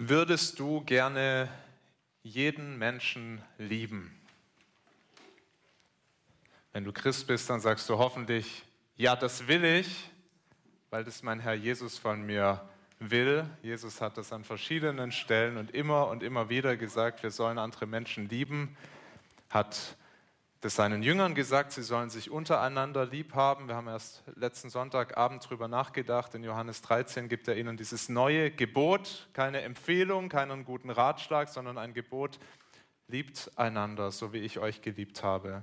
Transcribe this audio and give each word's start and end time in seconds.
Würdest 0.00 0.60
du 0.60 0.80
gerne 0.82 1.48
jeden 2.22 2.78
Menschen 2.78 3.42
lieben? 3.58 4.16
Wenn 6.72 6.84
du 6.84 6.92
Christ 6.92 7.26
bist, 7.26 7.50
dann 7.50 7.58
sagst 7.58 7.88
du 7.88 7.98
hoffentlich, 7.98 8.62
ja, 8.96 9.16
das 9.16 9.48
will 9.48 9.64
ich, 9.64 10.08
weil 10.90 11.02
das 11.02 11.24
mein 11.24 11.40
Herr 11.40 11.54
Jesus 11.54 11.98
von 11.98 12.24
mir 12.24 12.60
will. 13.00 13.44
Jesus 13.60 14.00
hat 14.00 14.16
das 14.18 14.32
an 14.32 14.44
verschiedenen 14.44 15.10
Stellen 15.10 15.56
und 15.56 15.72
immer 15.72 16.06
und 16.06 16.22
immer 16.22 16.48
wieder 16.48 16.76
gesagt, 16.76 17.24
wir 17.24 17.32
sollen 17.32 17.58
andere 17.58 17.86
Menschen 17.86 18.28
lieben, 18.28 18.76
hat 19.50 19.96
das 20.60 20.74
seinen 20.74 21.02
Jüngern 21.02 21.34
gesagt, 21.34 21.72
sie 21.72 21.82
sollen 21.82 22.10
sich 22.10 22.30
untereinander 22.30 23.06
lieb 23.06 23.34
haben. 23.34 23.68
Wir 23.68 23.76
haben 23.76 23.86
erst 23.86 24.24
letzten 24.34 24.70
Sonntagabend 24.70 25.44
darüber 25.44 25.68
nachgedacht. 25.68 26.34
In 26.34 26.42
Johannes 26.42 26.82
13 26.82 27.28
gibt 27.28 27.46
er 27.46 27.56
ihnen 27.56 27.76
dieses 27.76 28.08
neue 28.08 28.50
Gebot, 28.50 29.28
keine 29.34 29.60
Empfehlung, 29.60 30.28
keinen 30.28 30.64
guten 30.64 30.90
Ratschlag, 30.90 31.48
sondern 31.48 31.78
ein 31.78 31.94
Gebot, 31.94 32.40
liebt 33.06 33.52
einander, 33.56 34.10
so 34.10 34.32
wie 34.32 34.38
ich 34.38 34.58
euch 34.58 34.82
geliebt 34.82 35.22
habe. 35.22 35.62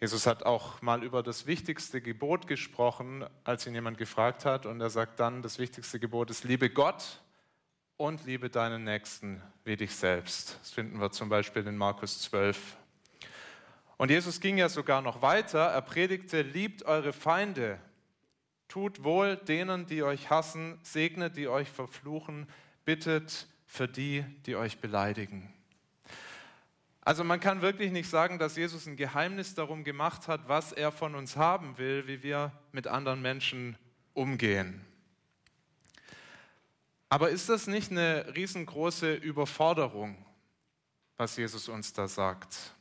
Jesus 0.00 0.26
hat 0.26 0.42
auch 0.44 0.82
mal 0.82 1.02
über 1.02 1.22
das 1.22 1.46
wichtigste 1.46 2.00
Gebot 2.00 2.48
gesprochen, 2.48 3.24
als 3.44 3.66
ihn 3.66 3.74
jemand 3.74 3.98
gefragt 3.98 4.44
hat. 4.44 4.66
Und 4.66 4.80
er 4.80 4.90
sagt 4.90 5.18
dann, 5.20 5.42
das 5.42 5.58
wichtigste 5.58 5.98
Gebot 5.98 6.28
ist, 6.28 6.44
liebe 6.44 6.68
Gott 6.68 7.20
und 7.96 8.24
liebe 8.26 8.50
deinen 8.50 8.84
Nächsten 8.84 9.40
wie 9.64 9.76
dich 9.76 9.94
selbst. 9.94 10.58
Das 10.60 10.72
finden 10.72 11.00
wir 11.00 11.12
zum 11.12 11.28
Beispiel 11.28 11.66
in 11.66 11.76
Markus 11.76 12.20
12, 12.22 12.76
und 14.02 14.10
Jesus 14.10 14.40
ging 14.40 14.58
ja 14.58 14.68
sogar 14.68 15.00
noch 15.00 15.22
weiter. 15.22 15.60
Er 15.60 15.80
predigte, 15.80 16.42
liebt 16.42 16.82
eure 16.86 17.12
Feinde, 17.12 17.78
tut 18.66 19.04
wohl 19.04 19.36
denen, 19.36 19.86
die 19.86 20.02
euch 20.02 20.28
hassen, 20.28 20.80
segnet, 20.82 21.36
die 21.36 21.46
euch 21.46 21.70
verfluchen, 21.70 22.48
bittet 22.84 23.46
für 23.64 23.86
die, 23.86 24.24
die 24.44 24.56
euch 24.56 24.80
beleidigen. 24.80 25.54
Also 27.02 27.22
man 27.22 27.38
kann 27.38 27.62
wirklich 27.62 27.92
nicht 27.92 28.10
sagen, 28.10 28.40
dass 28.40 28.56
Jesus 28.56 28.86
ein 28.86 28.96
Geheimnis 28.96 29.54
darum 29.54 29.84
gemacht 29.84 30.26
hat, 30.26 30.48
was 30.48 30.72
er 30.72 30.90
von 30.90 31.14
uns 31.14 31.36
haben 31.36 31.78
will, 31.78 32.08
wie 32.08 32.24
wir 32.24 32.50
mit 32.72 32.88
anderen 32.88 33.22
Menschen 33.22 33.78
umgehen. 34.14 34.84
Aber 37.08 37.30
ist 37.30 37.48
das 37.48 37.68
nicht 37.68 37.92
eine 37.92 38.34
riesengroße 38.34 39.14
Überforderung, 39.14 40.16
was 41.16 41.36
Jesus 41.36 41.68
uns 41.68 41.92
da 41.92 42.08
sagt? 42.08 42.74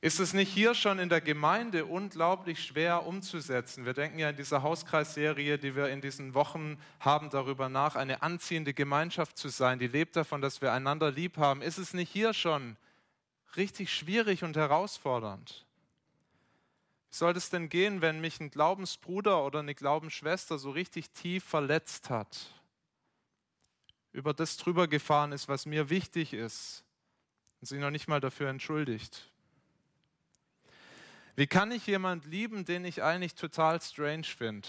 Ist 0.00 0.20
es 0.20 0.32
nicht 0.32 0.52
hier 0.52 0.74
schon 0.74 1.00
in 1.00 1.08
der 1.08 1.20
Gemeinde 1.20 1.84
unglaublich 1.84 2.62
schwer 2.62 3.04
umzusetzen? 3.04 3.84
Wir 3.84 3.94
denken 3.94 4.20
ja 4.20 4.30
in 4.30 4.36
dieser 4.36 4.62
Hauskreisserie, 4.62 5.58
die 5.58 5.74
wir 5.74 5.88
in 5.88 6.00
diesen 6.00 6.34
Wochen 6.34 6.80
haben, 7.00 7.30
darüber 7.30 7.68
nach, 7.68 7.96
eine 7.96 8.22
anziehende 8.22 8.74
Gemeinschaft 8.74 9.36
zu 9.36 9.48
sein, 9.48 9.80
die 9.80 9.88
lebt 9.88 10.14
davon, 10.14 10.40
dass 10.40 10.62
wir 10.62 10.72
einander 10.72 11.10
lieb 11.10 11.36
haben. 11.36 11.62
Ist 11.62 11.78
es 11.78 11.94
nicht 11.94 12.12
hier 12.12 12.32
schon 12.32 12.76
richtig 13.56 13.92
schwierig 13.92 14.44
und 14.44 14.56
herausfordernd? 14.56 15.66
Wie 17.10 17.16
soll 17.16 17.36
es 17.36 17.50
denn 17.50 17.68
gehen, 17.68 18.00
wenn 18.00 18.20
mich 18.20 18.38
ein 18.38 18.50
Glaubensbruder 18.50 19.44
oder 19.44 19.58
eine 19.58 19.74
Glaubensschwester 19.74 20.58
so 20.58 20.70
richtig 20.70 21.10
tief 21.10 21.42
verletzt 21.42 22.08
hat? 22.08 22.52
Über 24.12 24.32
das 24.32 24.58
drüber 24.58 24.86
gefahren 24.86 25.32
ist, 25.32 25.48
was 25.48 25.66
mir 25.66 25.90
wichtig 25.90 26.34
ist 26.34 26.84
und 27.60 27.66
sie 27.66 27.78
noch 27.78 27.90
nicht 27.90 28.06
mal 28.06 28.20
dafür 28.20 28.48
entschuldigt? 28.48 29.28
Wie 31.38 31.46
kann 31.46 31.70
ich 31.70 31.86
jemand 31.86 32.24
lieben, 32.24 32.64
den 32.64 32.84
ich 32.84 33.04
eigentlich 33.04 33.36
total 33.36 33.80
strange 33.80 34.24
finde? 34.24 34.66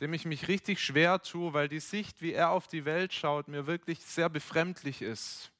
Dem 0.00 0.14
ich 0.14 0.24
mich 0.24 0.46
richtig 0.46 0.78
schwer 0.78 1.20
tue, 1.22 1.52
weil 1.52 1.66
die 1.68 1.80
Sicht, 1.80 2.22
wie 2.22 2.32
er 2.32 2.50
auf 2.50 2.68
die 2.68 2.84
Welt 2.84 3.12
schaut, 3.12 3.48
mir 3.48 3.66
wirklich 3.66 3.98
sehr 3.98 4.28
befremdlich 4.28 5.02
ist. 5.02 5.50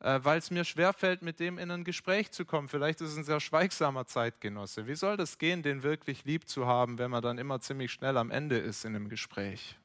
Äh, 0.00 0.18
weil 0.24 0.38
es 0.38 0.50
mir 0.50 0.64
schwerfällt, 0.64 1.22
mit 1.22 1.38
dem 1.38 1.58
in 1.58 1.70
ein 1.70 1.84
Gespräch 1.84 2.32
zu 2.32 2.44
kommen. 2.44 2.66
Vielleicht 2.66 3.00
ist 3.00 3.10
es 3.10 3.16
ein 3.16 3.22
sehr 3.22 3.38
schweigsamer 3.38 4.08
Zeitgenosse. 4.08 4.88
Wie 4.88 4.96
soll 4.96 5.16
das 5.16 5.38
gehen, 5.38 5.62
den 5.62 5.84
wirklich 5.84 6.24
lieb 6.24 6.48
zu 6.48 6.66
haben, 6.66 6.98
wenn 6.98 7.12
man 7.12 7.22
dann 7.22 7.38
immer 7.38 7.60
ziemlich 7.60 7.92
schnell 7.92 8.16
am 8.16 8.32
Ende 8.32 8.58
ist 8.58 8.84
in 8.84 8.96
einem 8.96 9.08
Gespräch? 9.08 9.78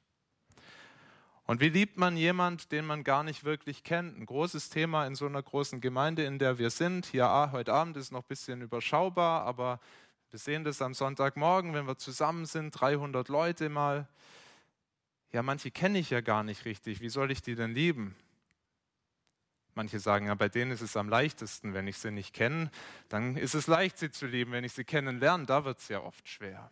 Und 1.47 1.61
wie 1.61 1.69
liebt 1.69 1.97
man 1.97 2.17
jemand, 2.17 2.73
den 2.73 2.85
man 2.85 3.05
gar 3.05 3.23
nicht 3.23 3.45
wirklich 3.45 3.85
kennt? 3.85 4.17
Ein 4.17 4.25
großes 4.25 4.69
Thema 4.69 5.07
in 5.07 5.15
so 5.15 5.25
einer 5.25 5.41
großen 5.41 5.79
Gemeinde, 5.79 6.25
in 6.25 6.39
der 6.39 6.57
wir 6.57 6.69
sind. 6.69 7.13
Ja, 7.13 7.29
ah, 7.29 7.51
heute 7.53 7.73
Abend 7.73 7.95
ist 7.95 8.11
noch 8.11 8.23
ein 8.23 8.27
bisschen 8.27 8.61
überschaubar, 8.61 9.43
aber 9.43 9.79
wir 10.29 10.39
sehen 10.39 10.65
das 10.65 10.81
am 10.81 10.93
Sonntagmorgen, 10.93 11.73
wenn 11.73 11.87
wir 11.87 11.97
zusammen 11.97 12.45
sind, 12.45 12.71
300 12.71 13.29
Leute 13.29 13.69
mal. 13.69 14.09
Ja, 15.31 15.41
manche 15.41 15.71
kenne 15.71 15.99
ich 15.99 16.09
ja 16.09 16.19
gar 16.19 16.43
nicht 16.43 16.65
richtig. 16.65 16.99
Wie 16.99 17.09
soll 17.09 17.31
ich 17.31 17.41
die 17.41 17.55
denn 17.55 17.73
lieben? 17.73 18.17
Manche 19.73 20.01
sagen, 20.01 20.27
ja, 20.27 20.35
bei 20.35 20.49
denen 20.49 20.71
ist 20.71 20.81
es 20.81 20.97
am 20.97 21.07
leichtesten. 21.07 21.73
Wenn 21.73 21.87
ich 21.87 21.97
sie 21.97 22.11
nicht 22.11 22.33
kenne, 22.33 22.71
dann 23.07 23.37
ist 23.37 23.55
es 23.55 23.67
leicht, 23.67 23.99
sie 23.99 24.11
zu 24.11 24.25
lieben. 24.25 24.51
Wenn 24.51 24.65
ich 24.65 24.73
sie 24.73 24.83
kennenlerne, 24.83 25.45
da 25.45 25.63
wird 25.63 25.77
es 25.77 25.87
ja 25.87 26.01
oft 26.01 26.27
schwer. 26.27 26.69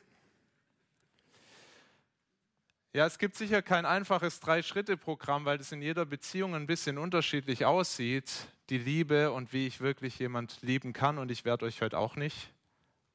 Ja, 2.95 3.05
es 3.05 3.17
gibt 3.17 3.35
sicher 3.35 3.61
kein 3.61 3.85
einfaches 3.85 4.39
Drei-Schritte-Programm, 4.39 5.43
weil 5.43 5.57
das 5.57 5.73
in 5.73 5.81
jeder 5.81 6.05
Beziehung 6.05 6.55
ein 6.55 6.65
bisschen 6.65 6.97
unterschiedlich 6.97 7.65
aussieht, 7.65 8.47
die 8.69 8.77
Liebe 8.77 9.33
und 9.33 9.51
wie 9.51 9.67
ich 9.67 9.81
wirklich 9.81 10.17
jemand 10.17 10.61
lieben 10.61 10.93
kann. 10.93 11.17
Und 11.17 11.29
ich 11.29 11.43
werde 11.43 11.65
euch 11.65 11.81
heute 11.81 11.97
auch 11.97 12.15
nicht 12.15 12.53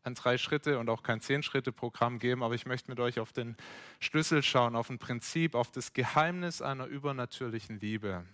ein 0.02 0.14
Drei-Schritte 0.14 0.78
und 0.78 0.90
auch 0.90 1.02
kein 1.02 1.22
Zehn-Schritte-Programm 1.22 2.18
geben, 2.18 2.42
aber 2.42 2.54
ich 2.54 2.66
möchte 2.66 2.90
mit 2.90 3.00
euch 3.00 3.20
auf 3.20 3.32
den 3.32 3.56
Schlüssel 4.00 4.42
schauen, 4.42 4.76
auf 4.76 4.90
ein 4.90 4.98
Prinzip, 4.98 5.54
auf 5.54 5.70
das 5.70 5.94
Geheimnis 5.94 6.60
einer 6.60 6.84
übernatürlichen 6.84 7.80
Liebe. 7.80 8.26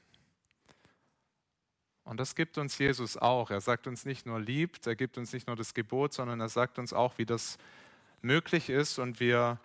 Und 2.03 2.19
das 2.19 2.35
gibt 2.35 2.59
uns 2.59 2.77
Jesus 2.77 3.17
auch. 3.17 3.53
Er 3.53 3.61
sagt 3.61 3.87
uns 3.87 4.05
nicht 4.05 4.27
nur 4.27 4.41
liebt, 4.41 4.89
er 4.89 4.97
gibt 4.97 5.17
uns 5.17 5.33
nicht 5.33 5.47
nur 5.47 5.55
das 5.55 5.75
Gebot, 5.75 6.13
sondern 6.13 6.41
er 6.41 6.49
sagt 6.49 6.81
uns 6.81 6.93
auch, 6.93 7.19
wie 7.19 7.25
das 7.25 7.57
möglich 8.21 8.69
ist 8.69 8.99
und 8.99 9.21
wir 9.21 9.61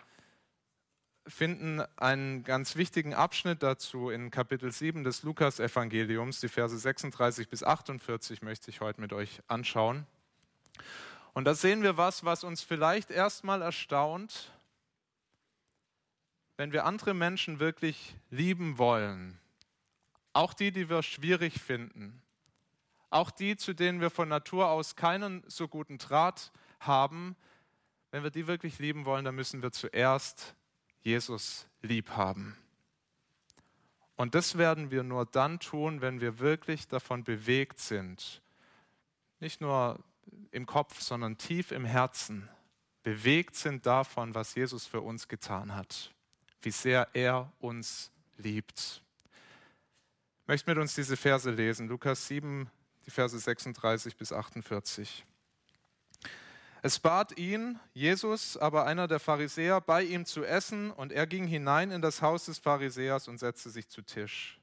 finden 1.26 1.80
einen 1.96 2.42
ganz 2.44 2.76
wichtigen 2.76 3.14
Abschnitt 3.14 3.62
dazu 3.62 4.10
in 4.10 4.30
Kapitel 4.30 4.72
7 4.72 5.04
des 5.04 5.22
Lukas-Evangeliums. 5.22 6.40
Die 6.40 6.48
Verse 6.48 6.76
36 6.76 7.48
bis 7.48 7.62
48 7.62 8.42
möchte 8.42 8.70
ich 8.70 8.80
heute 8.80 9.00
mit 9.00 9.12
euch 9.12 9.40
anschauen. 9.46 10.06
Und 11.32 11.44
da 11.44 11.54
sehen 11.54 11.82
wir 11.82 11.96
was, 11.96 12.24
was 12.24 12.44
uns 12.44 12.62
vielleicht 12.62 13.10
erstmal 13.10 13.62
erstaunt, 13.62 14.52
wenn 16.56 16.72
wir 16.72 16.84
andere 16.84 17.14
Menschen 17.14 17.60
wirklich 17.60 18.16
lieben 18.30 18.78
wollen. 18.78 19.38
Auch 20.32 20.54
die, 20.54 20.72
die 20.72 20.88
wir 20.90 21.02
schwierig 21.02 21.60
finden. 21.60 22.20
Auch 23.10 23.30
die, 23.30 23.56
zu 23.56 23.74
denen 23.74 24.00
wir 24.00 24.10
von 24.10 24.28
Natur 24.28 24.68
aus 24.68 24.96
keinen 24.96 25.42
so 25.46 25.68
guten 25.68 25.98
Draht 25.98 26.52
haben. 26.80 27.36
Wenn 28.10 28.22
wir 28.22 28.30
die 28.30 28.46
wirklich 28.46 28.78
lieben 28.78 29.04
wollen, 29.04 29.24
dann 29.24 29.34
müssen 29.34 29.62
wir 29.62 29.72
zuerst 29.72 30.54
Jesus 31.02 31.66
lieb 31.82 32.10
haben. 32.10 32.56
Und 34.16 34.34
das 34.34 34.56
werden 34.56 34.90
wir 34.90 35.02
nur 35.02 35.26
dann 35.26 35.58
tun, 35.58 36.00
wenn 36.00 36.20
wir 36.20 36.38
wirklich 36.38 36.86
davon 36.86 37.24
bewegt 37.24 37.80
sind, 37.80 38.42
nicht 39.40 39.60
nur 39.60 39.98
im 40.52 40.66
Kopf, 40.66 41.00
sondern 41.00 41.38
tief 41.38 41.72
im 41.72 41.84
Herzen, 41.84 42.48
bewegt 43.02 43.56
sind 43.56 43.86
davon, 43.86 44.34
was 44.34 44.54
Jesus 44.54 44.86
für 44.86 45.00
uns 45.00 45.26
getan 45.26 45.74
hat, 45.74 46.12
wie 46.60 46.70
sehr 46.70 47.08
er 47.14 47.52
uns 47.58 48.12
liebt. 48.36 49.02
Ich 50.42 50.48
möchte 50.48 50.70
mit 50.70 50.78
uns 50.78 50.94
diese 50.94 51.16
Verse 51.16 51.50
lesen, 51.50 51.88
Lukas 51.88 52.28
7, 52.28 52.70
die 53.06 53.10
Verse 53.10 53.36
36 53.36 54.16
bis 54.16 54.32
48. 54.32 55.24
Es 56.84 56.98
bat 56.98 57.38
ihn, 57.38 57.78
Jesus, 57.94 58.56
aber 58.56 58.86
einer 58.86 59.06
der 59.06 59.20
Pharisäer, 59.20 59.80
bei 59.80 60.02
ihm 60.02 60.26
zu 60.26 60.44
essen, 60.44 60.90
und 60.90 61.12
er 61.12 61.28
ging 61.28 61.46
hinein 61.46 61.92
in 61.92 62.02
das 62.02 62.22
Haus 62.22 62.46
des 62.46 62.58
Pharisäers 62.58 63.28
und 63.28 63.38
setzte 63.38 63.70
sich 63.70 63.88
zu 63.88 64.02
Tisch. 64.02 64.60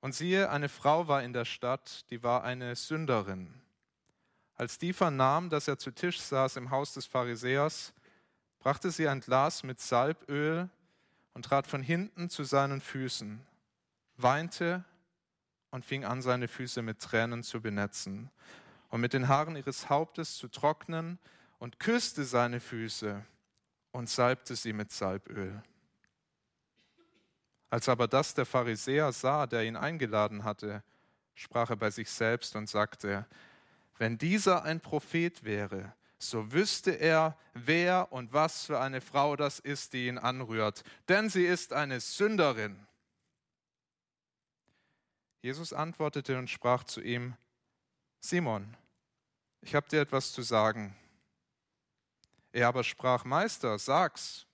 Und 0.00 0.14
siehe, 0.14 0.50
eine 0.50 0.68
Frau 0.68 1.08
war 1.08 1.22
in 1.22 1.32
der 1.32 1.46
Stadt, 1.46 2.04
die 2.10 2.22
war 2.22 2.44
eine 2.44 2.76
Sünderin. 2.76 3.62
Als 4.56 4.76
die 4.76 4.92
vernahm, 4.92 5.48
dass 5.48 5.68
er 5.68 5.78
zu 5.78 5.90
Tisch 5.90 6.20
saß 6.20 6.56
im 6.56 6.70
Haus 6.70 6.92
des 6.92 7.06
Pharisäers, 7.06 7.94
brachte 8.58 8.90
sie 8.90 9.08
ein 9.08 9.20
Glas 9.20 9.62
mit 9.62 9.80
Salböl 9.80 10.68
und 11.32 11.46
trat 11.46 11.66
von 11.66 11.82
hinten 11.82 12.28
zu 12.28 12.44
seinen 12.44 12.82
Füßen, 12.82 13.40
weinte 14.18 14.84
und 15.70 15.86
fing 15.86 16.04
an, 16.04 16.20
seine 16.20 16.46
Füße 16.46 16.82
mit 16.82 17.00
Tränen 17.00 17.42
zu 17.42 17.62
benetzen 17.62 18.30
und 18.88 19.00
mit 19.00 19.12
den 19.12 19.28
Haaren 19.28 19.56
ihres 19.56 19.90
Hauptes 19.90 20.36
zu 20.36 20.48
trocknen 20.48 21.18
und 21.58 21.78
küsste 21.78 22.24
seine 22.24 22.60
Füße 22.60 23.24
und 23.92 24.08
salbte 24.08 24.56
sie 24.56 24.72
mit 24.72 24.92
Salböl. 24.92 25.62
Als 27.70 27.88
aber 27.88 28.06
das 28.08 28.34
der 28.34 28.46
Pharisäer 28.46 29.12
sah, 29.12 29.46
der 29.46 29.64
ihn 29.64 29.76
eingeladen 29.76 30.44
hatte, 30.44 30.82
sprach 31.34 31.70
er 31.70 31.76
bei 31.76 31.90
sich 31.90 32.10
selbst 32.10 32.56
und 32.56 32.68
sagte, 32.68 33.26
wenn 33.98 34.18
dieser 34.18 34.64
ein 34.64 34.80
Prophet 34.80 35.44
wäre, 35.44 35.94
so 36.18 36.52
wüsste 36.52 36.92
er, 36.92 37.36
wer 37.54 38.12
und 38.12 38.32
was 38.32 38.66
für 38.66 38.80
eine 38.80 39.00
Frau 39.00 39.36
das 39.36 39.58
ist, 39.58 39.92
die 39.92 40.06
ihn 40.08 40.18
anrührt, 40.18 40.82
denn 41.08 41.28
sie 41.28 41.44
ist 41.44 41.72
eine 41.72 42.00
Sünderin. 42.00 42.86
Jesus 45.42 45.72
antwortete 45.72 46.38
und 46.38 46.48
sprach 46.48 46.84
zu 46.84 47.00
ihm, 47.00 47.36
Simon, 48.20 48.76
ich 49.60 49.74
habe 49.74 49.88
dir 49.88 50.00
etwas 50.00 50.32
zu 50.32 50.42
sagen. 50.42 50.96
Er 52.52 52.68
aber 52.68 52.84
sprach, 52.84 53.24
Meister, 53.24 53.78
sag's. 53.78 54.46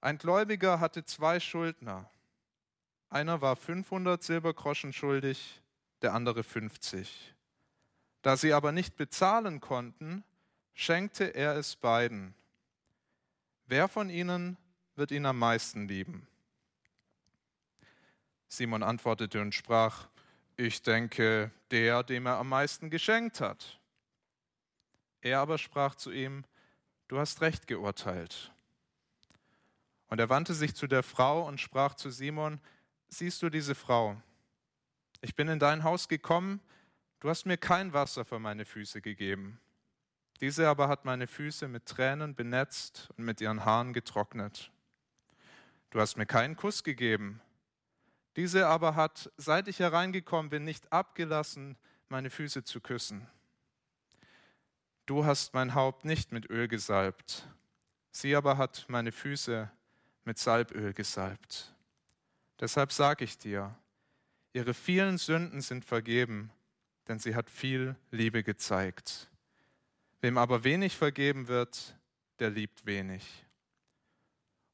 Ein 0.00 0.18
Gläubiger 0.18 0.80
hatte 0.80 1.04
zwei 1.04 1.40
Schuldner. 1.40 2.10
Einer 3.08 3.40
war 3.40 3.56
500 3.56 4.22
Silbergroschen 4.22 4.92
schuldig, 4.92 5.62
der 6.02 6.14
andere 6.14 6.44
50. 6.44 7.34
Da 8.22 8.36
sie 8.36 8.52
aber 8.52 8.72
nicht 8.72 8.96
bezahlen 8.96 9.60
konnten, 9.60 10.22
schenkte 10.74 11.24
er 11.34 11.56
es 11.56 11.76
beiden. 11.76 12.34
Wer 13.66 13.88
von 13.88 14.10
ihnen 14.10 14.58
wird 14.96 15.10
ihn 15.10 15.24
am 15.24 15.38
meisten 15.38 15.88
lieben? 15.88 16.26
Simon 18.48 18.82
antwortete 18.82 19.40
und 19.40 19.54
sprach, 19.54 20.09
ich 20.60 20.82
denke, 20.82 21.50
der, 21.70 22.02
dem 22.02 22.26
er 22.26 22.36
am 22.36 22.50
meisten 22.50 22.90
geschenkt 22.90 23.40
hat. 23.40 23.80
Er 25.22 25.40
aber 25.40 25.56
sprach 25.56 25.94
zu 25.94 26.10
ihm, 26.10 26.44
du 27.08 27.18
hast 27.18 27.40
recht 27.40 27.66
geurteilt. 27.66 28.52
Und 30.08 30.18
er 30.18 30.28
wandte 30.28 30.52
sich 30.52 30.74
zu 30.74 30.86
der 30.86 31.02
Frau 31.02 31.46
und 31.46 31.60
sprach 31.60 31.94
zu 31.94 32.10
Simon, 32.10 32.60
siehst 33.08 33.42
du 33.42 33.48
diese 33.48 33.74
Frau? 33.74 34.20
Ich 35.22 35.34
bin 35.34 35.48
in 35.48 35.58
dein 35.58 35.82
Haus 35.82 36.08
gekommen, 36.08 36.60
du 37.20 37.30
hast 37.30 37.46
mir 37.46 37.56
kein 37.56 37.94
Wasser 37.94 38.26
für 38.26 38.38
meine 38.38 38.66
Füße 38.66 39.00
gegeben. 39.00 39.60
Diese 40.42 40.68
aber 40.68 40.88
hat 40.88 41.06
meine 41.06 41.26
Füße 41.26 41.68
mit 41.68 41.86
Tränen 41.86 42.34
benetzt 42.34 43.08
und 43.16 43.24
mit 43.24 43.40
ihren 43.40 43.64
Haaren 43.64 43.94
getrocknet. 43.94 44.70
Du 45.90 46.00
hast 46.00 46.16
mir 46.16 46.26
keinen 46.26 46.56
Kuss 46.56 46.84
gegeben 46.84 47.40
diese 48.36 48.66
aber 48.66 48.94
hat, 48.94 49.30
seit 49.36 49.68
ich 49.68 49.78
hereingekommen 49.78 50.50
bin, 50.50 50.64
nicht 50.64 50.92
abgelassen, 50.92 51.76
meine 52.08 52.30
Füße 52.30 52.64
zu 52.64 52.80
küssen. 52.80 53.26
Du 55.06 55.24
hast 55.24 55.54
mein 55.54 55.74
Haupt 55.74 56.04
nicht 56.04 56.32
mit 56.32 56.48
Öl 56.50 56.68
gesalbt, 56.68 57.48
sie 58.12 58.36
aber 58.36 58.58
hat 58.58 58.84
meine 58.88 59.12
Füße 59.12 59.70
mit 60.24 60.38
Salböl 60.38 60.92
gesalbt. 60.92 61.74
Deshalb 62.60 62.92
sage 62.92 63.24
ich 63.24 63.38
dir, 63.38 63.74
ihre 64.52 64.74
vielen 64.74 65.18
Sünden 65.18 65.60
sind 65.60 65.84
vergeben, 65.84 66.52
denn 67.08 67.18
sie 67.18 67.34
hat 67.34 67.50
viel 67.50 67.96
Liebe 68.10 68.44
gezeigt. 68.44 69.30
Wem 70.20 70.38
aber 70.38 70.62
wenig 70.62 70.96
vergeben 70.96 71.48
wird, 71.48 71.96
der 72.38 72.50
liebt 72.50 72.86
wenig. 72.86 73.46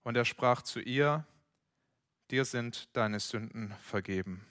Und 0.03 0.17
er 0.17 0.25
sprach 0.25 0.63
zu 0.63 0.81
ihr, 0.81 1.25
dir 2.31 2.45
sind 2.45 2.89
deine 2.93 3.21
Sünden 3.21 3.75
vergeben. 3.83 4.45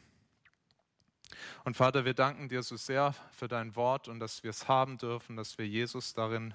Und 1.63 1.75
Vater, 1.75 2.05
wir 2.05 2.13
danken 2.13 2.49
dir 2.49 2.63
so 2.63 2.77
sehr 2.77 3.13
für 3.31 3.47
dein 3.47 3.75
Wort 3.75 4.07
und 4.07 4.19
dass 4.19 4.43
wir 4.43 4.51
es 4.51 4.67
haben 4.67 4.97
dürfen, 4.97 5.35
dass 5.35 5.57
wir 5.57 5.67
Jesus 5.67 6.13
darin 6.13 6.53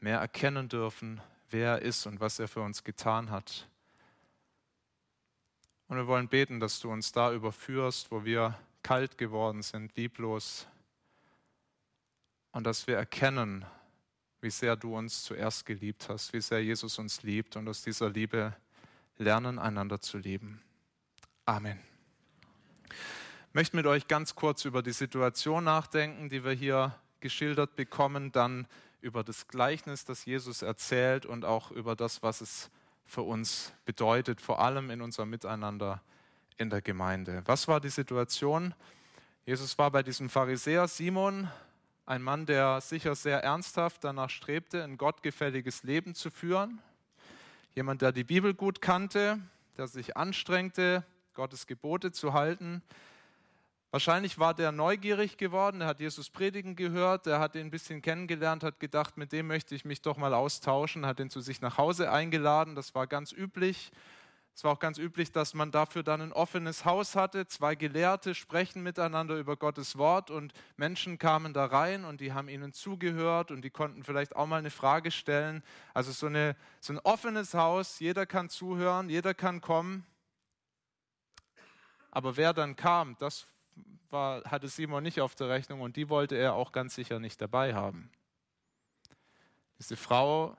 mehr 0.00 0.18
erkennen 0.18 0.68
dürfen, 0.68 1.20
wer 1.50 1.72
er 1.72 1.82
ist 1.82 2.06
und 2.06 2.20
was 2.20 2.38
er 2.38 2.48
für 2.48 2.60
uns 2.60 2.84
getan 2.84 3.30
hat. 3.30 3.68
Und 5.88 5.96
wir 5.96 6.06
wollen 6.06 6.28
beten, 6.28 6.60
dass 6.60 6.78
du 6.80 6.90
uns 6.90 7.10
da 7.12 7.32
überführst, 7.32 8.10
wo 8.10 8.24
wir 8.24 8.58
kalt 8.82 9.18
geworden 9.18 9.62
sind, 9.62 9.96
lieblos, 9.96 10.68
und 12.52 12.64
dass 12.64 12.86
wir 12.86 12.96
erkennen, 12.96 13.64
wie 14.40 14.50
sehr 14.50 14.76
du 14.76 14.96
uns 14.96 15.22
zuerst 15.22 15.66
geliebt 15.66 16.08
hast, 16.08 16.32
wie 16.32 16.40
sehr 16.40 16.62
Jesus 16.62 16.98
uns 16.98 17.22
liebt 17.22 17.56
und 17.56 17.68
aus 17.68 17.82
dieser 17.82 18.10
Liebe 18.10 18.54
lernen, 19.20 19.58
einander 19.58 20.00
zu 20.00 20.18
lieben. 20.18 20.62
Amen. 21.44 21.78
Ich 22.88 23.54
möchte 23.54 23.76
mit 23.76 23.86
euch 23.86 24.08
ganz 24.08 24.34
kurz 24.34 24.64
über 24.64 24.82
die 24.82 24.92
Situation 24.92 25.64
nachdenken, 25.64 26.28
die 26.28 26.44
wir 26.44 26.52
hier 26.52 26.94
geschildert 27.20 27.76
bekommen, 27.76 28.32
dann 28.32 28.66
über 29.00 29.22
das 29.22 29.48
Gleichnis, 29.48 30.04
das 30.04 30.24
Jesus 30.24 30.62
erzählt 30.62 31.26
und 31.26 31.44
auch 31.44 31.70
über 31.70 31.96
das, 31.96 32.22
was 32.22 32.40
es 32.40 32.70
für 33.04 33.22
uns 33.22 33.72
bedeutet, 33.84 34.40
vor 34.40 34.60
allem 34.60 34.90
in 34.90 35.00
unserem 35.00 35.30
Miteinander 35.30 36.02
in 36.58 36.70
der 36.70 36.80
Gemeinde. 36.80 37.42
Was 37.46 37.66
war 37.66 37.80
die 37.80 37.88
Situation? 37.88 38.74
Jesus 39.44 39.76
war 39.78 39.90
bei 39.90 40.02
diesem 40.02 40.28
Pharisäer 40.28 40.86
Simon, 40.86 41.48
ein 42.06 42.22
Mann, 42.22 42.46
der 42.46 42.80
sicher 42.80 43.14
sehr 43.14 43.42
ernsthaft 43.42 44.04
danach 44.04 44.30
strebte, 44.30 44.84
ein 44.84 44.96
gottgefälliges 44.96 45.82
Leben 45.82 46.14
zu 46.14 46.30
führen. 46.30 46.80
Jemand, 47.76 48.02
der 48.02 48.10
die 48.10 48.24
Bibel 48.24 48.52
gut 48.52 48.82
kannte, 48.82 49.38
der 49.76 49.86
sich 49.86 50.16
anstrengte, 50.16 51.04
Gottes 51.34 51.68
Gebote 51.68 52.10
zu 52.10 52.32
halten. 52.32 52.82
Wahrscheinlich 53.92 54.40
war 54.40 54.54
der 54.54 54.72
neugierig 54.72 55.36
geworden, 55.36 55.80
er 55.80 55.86
hat 55.86 56.00
Jesus 56.00 56.30
predigen 56.30 56.74
gehört, 56.74 57.28
er 57.28 57.38
hat 57.38 57.54
ihn 57.54 57.66
ein 57.66 57.70
bisschen 57.70 58.02
kennengelernt, 58.02 58.64
hat 58.64 58.80
gedacht, 58.80 59.16
mit 59.16 59.30
dem 59.32 59.46
möchte 59.46 59.76
ich 59.76 59.84
mich 59.84 60.02
doch 60.02 60.16
mal 60.16 60.34
austauschen, 60.34 61.06
hat 61.06 61.20
ihn 61.20 61.30
zu 61.30 61.40
sich 61.40 61.60
nach 61.60 61.78
Hause 61.78 62.10
eingeladen, 62.10 62.74
das 62.74 62.94
war 62.96 63.06
ganz 63.06 63.32
üblich. 63.32 63.92
Es 64.54 64.64
war 64.64 64.72
auch 64.72 64.78
ganz 64.78 64.98
üblich, 64.98 65.32
dass 65.32 65.54
man 65.54 65.70
dafür 65.70 66.02
dann 66.02 66.20
ein 66.20 66.32
offenes 66.32 66.84
Haus 66.84 67.16
hatte. 67.16 67.46
Zwei 67.46 67.74
Gelehrte 67.74 68.34
sprechen 68.34 68.82
miteinander 68.82 69.36
über 69.36 69.56
Gottes 69.56 69.96
Wort 69.96 70.30
und 70.30 70.52
Menschen 70.76 71.18
kamen 71.18 71.54
da 71.54 71.66
rein 71.66 72.04
und 72.04 72.20
die 72.20 72.32
haben 72.32 72.48
ihnen 72.48 72.72
zugehört 72.72 73.50
und 73.50 73.62
die 73.62 73.70
konnten 73.70 74.04
vielleicht 74.04 74.36
auch 74.36 74.46
mal 74.46 74.58
eine 74.58 74.70
Frage 74.70 75.10
stellen. 75.10 75.62
Also 75.94 76.12
so, 76.12 76.26
eine, 76.26 76.56
so 76.80 76.92
ein 76.92 76.98
offenes 76.98 77.54
Haus, 77.54 78.00
jeder 78.00 78.26
kann 78.26 78.48
zuhören, 78.48 79.08
jeder 79.08 79.34
kann 79.34 79.60
kommen. 79.60 80.04
Aber 82.10 82.36
wer 82.36 82.52
dann 82.52 82.76
kam, 82.76 83.16
das 83.18 83.46
war, 84.10 84.42
hatte 84.44 84.68
Simon 84.68 85.02
nicht 85.02 85.20
auf 85.20 85.34
der 85.34 85.48
Rechnung 85.48 85.80
und 85.80 85.96
die 85.96 86.08
wollte 86.08 86.36
er 86.36 86.54
auch 86.54 86.72
ganz 86.72 86.94
sicher 86.94 87.18
nicht 87.18 87.40
dabei 87.40 87.74
haben. 87.74 88.10
Diese 89.78 89.96
Frau, 89.96 90.56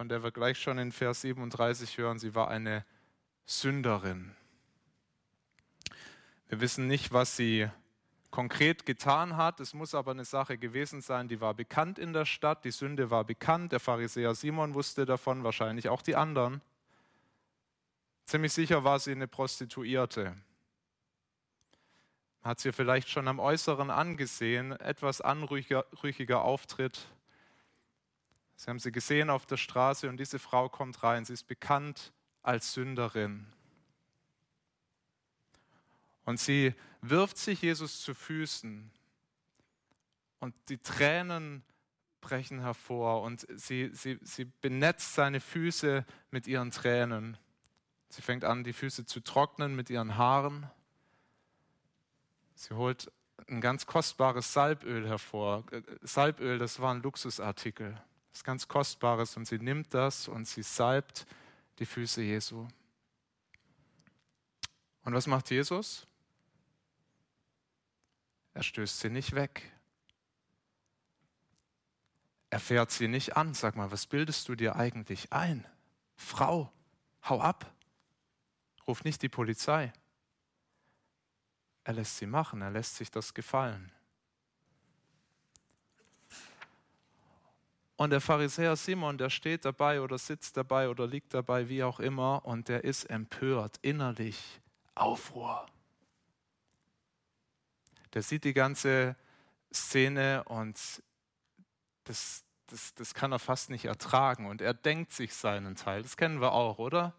von 0.00 0.08
der 0.08 0.22
wir 0.22 0.30
gleich 0.30 0.58
schon 0.58 0.78
in 0.78 0.92
Vers 0.92 1.20
37 1.20 1.98
hören, 1.98 2.18
sie 2.18 2.34
war 2.34 2.48
eine 2.48 2.86
Sünderin. 3.44 4.34
Wir 6.48 6.62
wissen 6.62 6.86
nicht, 6.86 7.12
was 7.12 7.36
sie 7.36 7.68
konkret 8.30 8.86
getan 8.86 9.36
hat. 9.36 9.60
Es 9.60 9.74
muss 9.74 9.94
aber 9.94 10.12
eine 10.12 10.24
Sache 10.24 10.56
gewesen 10.56 11.02
sein, 11.02 11.28
die 11.28 11.42
war 11.42 11.52
bekannt 11.52 11.98
in 11.98 12.14
der 12.14 12.24
Stadt. 12.24 12.64
Die 12.64 12.70
Sünde 12.70 13.10
war 13.10 13.24
bekannt. 13.24 13.72
Der 13.72 13.78
Pharisäer 13.78 14.34
Simon 14.34 14.72
wusste 14.72 15.04
davon, 15.04 15.44
wahrscheinlich 15.44 15.90
auch 15.90 16.00
die 16.00 16.16
anderen. 16.16 16.62
Ziemlich 18.24 18.54
sicher 18.54 18.82
war 18.82 19.00
sie 19.00 19.12
eine 19.12 19.28
Prostituierte. 19.28 20.34
Hat 22.40 22.58
sie 22.58 22.72
vielleicht 22.72 23.10
schon 23.10 23.28
am 23.28 23.38
Äußeren 23.38 23.90
angesehen, 23.90 24.72
etwas 24.72 25.20
anrüchiger 25.20 26.40
Auftritt. 26.40 27.06
Sie 28.60 28.68
haben 28.68 28.78
sie 28.78 28.92
gesehen 28.92 29.30
auf 29.30 29.46
der 29.46 29.56
Straße 29.56 30.06
und 30.06 30.18
diese 30.20 30.38
Frau 30.38 30.68
kommt 30.68 31.02
rein. 31.02 31.24
Sie 31.24 31.32
ist 31.32 31.48
bekannt 31.48 32.12
als 32.42 32.74
Sünderin. 32.74 33.46
Und 36.26 36.38
sie 36.38 36.74
wirft 37.00 37.38
sich 37.38 37.62
Jesus 37.62 38.02
zu 38.02 38.12
Füßen 38.12 38.90
und 40.40 40.54
die 40.68 40.76
Tränen 40.76 41.62
brechen 42.20 42.60
hervor 42.60 43.22
und 43.22 43.46
sie, 43.48 43.88
sie, 43.94 44.18
sie 44.20 44.44
benetzt 44.44 45.14
seine 45.14 45.40
Füße 45.40 46.04
mit 46.30 46.46
ihren 46.46 46.70
Tränen. 46.70 47.38
Sie 48.10 48.20
fängt 48.20 48.44
an, 48.44 48.62
die 48.62 48.74
Füße 48.74 49.06
zu 49.06 49.20
trocknen 49.20 49.74
mit 49.74 49.88
ihren 49.88 50.18
Haaren. 50.18 50.68
Sie 52.56 52.74
holt 52.74 53.10
ein 53.48 53.62
ganz 53.62 53.86
kostbares 53.86 54.52
Salböl 54.52 55.08
hervor. 55.08 55.64
Salböl, 56.02 56.58
das 56.58 56.78
war 56.78 56.92
ein 56.92 57.00
Luxusartikel. 57.00 57.98
Ist 58.32 58.44
ganz 58.44 58.68
kostbares 58.68 59.36
und 59.36 59.46
sie 59.46 59.58
nimmt 59.58 59.92
das 59.92 60.28
und 60.28 60.46
sie 60.46 60.62
salbt 60.62 61.26
die 61.78 61.86
Füße 61.86 62.22
Jesu. 62.22 62.68
Und 65.02 65.14
was 65.14 65.26
macht 65.26 65.50
Jesus? 65.50 66.06
Er 68.54 68.62
stößt 68.62 69.00
sie 69.00 69.10
nicht 69.10 69.34
weg. 69.34 69.72
Er 72.50 72.60
fährt 72.60 72.90
sie 72.90 73.08
nicht 73.08 73.36
an. 73.36 73.54
Sag 73.54 73.76
mal, 73.76 73.90
was 73.90 74.06
bildest 74.06 74.48
du 74.48 74.54
dir 74.54 74.76
eigentlich 74.76 75.32
ein? 75.32 75.66
Frau, 76.16 76.72
hau 77.28 77.40
ab. 77.40 77.72
Ruf 78.86 79.04
nicht 79.04 79.22
die 79.22 79.28
Polizei. 79.28 79.92
Er 81.84 81.94
lässt 81.94 82.18
sie 82.18 82.26
machen, 82.26 82.60
er 82.60 82.70
lässt 82.70 82.96
sich 82.96 83.10
das 83.10 83.34
gefallen. 83.34 83.90
Und 88.00 88.08
der 88.08 88.22
Pharisäer 88.22 88.76
Simon, 88.76 89.18
der 89.18 89.28
steht 89.28 89.66
dabei 89.66 90.00
oder 90.00 90.16
sitzt 90.16 90.56
dabei 90.56 90.88
oder 90.88 91.06
liegt 91.06 91.34
dabei, 91.34 91.68
wie 91.68 91.82
auch 91.84 92.00
immer, 92.00 92.46
und 92.46 92.70
der 92.70 92.82
ist 92.82 93.04
empört, 93.04 93.76
innerlich 93.82 94.62
Aufruhr. 94.94 95.66
Der 98.14 98.22
sieht 98.22 98.44
die 98.44 98.54
ganze 98.54 99.16
Szene 99.70 100.44
und 100.44 100.80
das, 102.04 102.42
das, 102.68 102.94
das 102.94 103.12
kann 103.12 103.32
er 103.32 103.38
fast 103.38 103.68
nicht 103.68 103.84
ertragen. 103.84 104.46
Und 104.46 104.62
er 104.62 104.72
denkt 104.72 105.12
sich 105.12 105.34
seinen 105.34 105.76
Teil. 105.76 106.02
Das 106.02 106.16
kennen 106.16 106.40
wir 106.40 106.52
auch, 106.52 106.78
oder? 106.78 107.12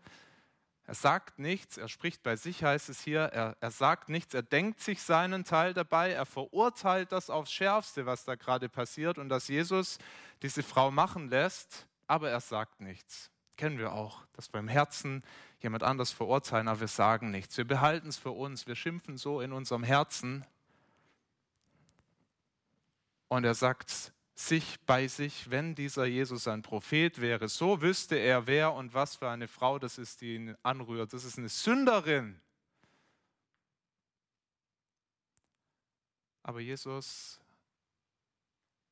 Er 0.87 0.95
sagt 0.95 1.39
nichts, 1.39 1.77
er 1.77 1.87
spricht 1.87 2.23
bei 2.23 2.35
sich, 2.35 2.63
heißt 2.63 2.89
es 2.89 3.01
hier, 3.01 3.21
er, 3.21 3.55
er 3.61 3.71
sagt 3.71 4.09
nichts, 4.09 4.33
er 4.33 4.41
denkt 4.41 4.81
sich 4.81 5.01
seinen 5.01 5.45
Teil 5.45 5.73
dabei, 5.73 6.11
er 6.11 6.25
verurteilt 6.25 7.11
das 7.11 7.29
aufs 7.29 7.51
Schärfste, 7.51 8.05
was 8.05 8.25
da 8.25 8.35
gerade 8.35 8.67
passiert 8.67 9.17
und 9.17 9.29
dass 9.29 9.47
Jesus 9.47 9.99
diese 10.41 10.63
Frau 10.63 10.91
machen 10.91 11.29
lässt, 11.29 11.87
aber 12.07 12.29
er 12.29 12.41
sagt 12.41 12.81
nichts. 12.81 13.31
Kennen 13.57 13.77
wir 13.77 13.93
auch, 13.93 14.25
dass 14.33 14.51
wir 14.53 14.59
im 14.59 14.67
Herzen 14.67 15.23
jemand 15.59 15.83
anders 15.83 16.11
verurteilen, 16.11 16.67
aber 16.67 16.81
wir 16.81 16.87
sagen 16.87 17.31
nichts. 17.31 17.57
Wir 17.57 17.65
behalten 17.65 18.07
es 18.07 18.17
für 18.17 18.31
uns, 18.31 18.65
wir 18.65 18.75
schimpfen 18.75 19.17
so 19.17 19.41
in 19.41 19.53
unserem 19.53 19.83
Herzen. 19.83 20.45
Und 23.27 23.43
er 23.43 23.53
sagt 23.53 24.13
sich 24.33 24.79
bei 24.85 25.07
sich, 25.07 25.51
wenn 25.51 25.75
dieser 25.75 26.05
Jesus 26.05 26.47
ein 26.47 26.63
Prophet 26.63 27.21
wäre, 27.21 27.47
so 27.47 27.81
wüsste 27.81 28.15
er, 28.15 28.47
wer 28.47 28.73
und 28.73 28.93
was 28.93 29.15
für 29.15 29.29
eine 29.29 29.47
Frau 29.47 29.77
das 29.77 29.97
ist, 29.97 30.21
die 30.21 30.35
ihn 30.35 30.55
anrührt. 30.63 31.13
Das 31.13 31.23
ist 31.23 31.37
eine 31.37 31.49
Sünderin. 31.49 32.41
Aber 36.43 36.59
Jesus 36.59 37.40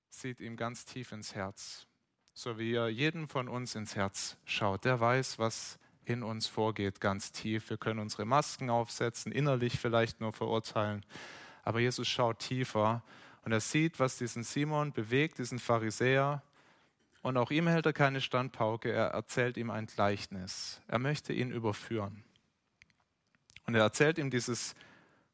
sieht 0.10 0.40
ihm 0.40 0.56
ganz 0.56 0.86
tief 0.86 1.12
ins 1.12 1.36
Herz, 1.36 1.88
so 2.34 2.58
wie 2.58 2.74
er 2.74 2.90
jeden 2.90 3.28
von 3.28 3.48
uns 3.48 3.76
ins 3.76 3.96
Herz 3.96 4.38
schaut. 4.46 4.86
Der 4.86 5.00
weiß, 5.00 5.40
was 5.40 5.80
in 6.06 6.24
uns 6.24 6.48
vorgeht, 6.48 7.00
ganz 7.00 7.32
tief. 7.32 7.70
Wir 7.70 7.78
können 7.78 8.00
unsere 8.00 8.26
Masken 8.26 8.70
aufsetzen, 8.70 9.32
innerlich 9.32 9.80
vielleicht 9.80 10.20
nur 10.20 10.34
verurteilen. 10.34 11.06
Aber 11.64 11.80
Jesus 11.80 12.08
schaut 12.08 12.40
tiefer 12.40 13.04
und 13.44 13.52
er 13.52 13.60
sieht, 13.60 14.00
was 14.00 14.18
diesen 14.18 14.44
Simon 14.44 14.92
bewegt, 14.92 15.38
diesen 15.38 15.60
Pharisäer. 15.60 16.42
Und 17.22 17.38
auch 17.38 17.52
ihm 17.52 17.68
hält 17.68 17.86
er 17.86 17.94
keine 17.94 18.22
Standpauke, 18.22 18.92
er 18.92 19.08
erzählt 19.08 19.58
ihm 19.58 19.70
ein 19.70 19.86
Gleichnis. 19.86 20.82
Er 20.88 21.00
möchte 21.00 21.34
ihn 21.34 21.52
überführen. 21.52 22.24
Und 23.68 23.76
er 23.76 23.82
erzählt 23.82 24.18
ihm 24.18 24.32
dieses 24.32 24.74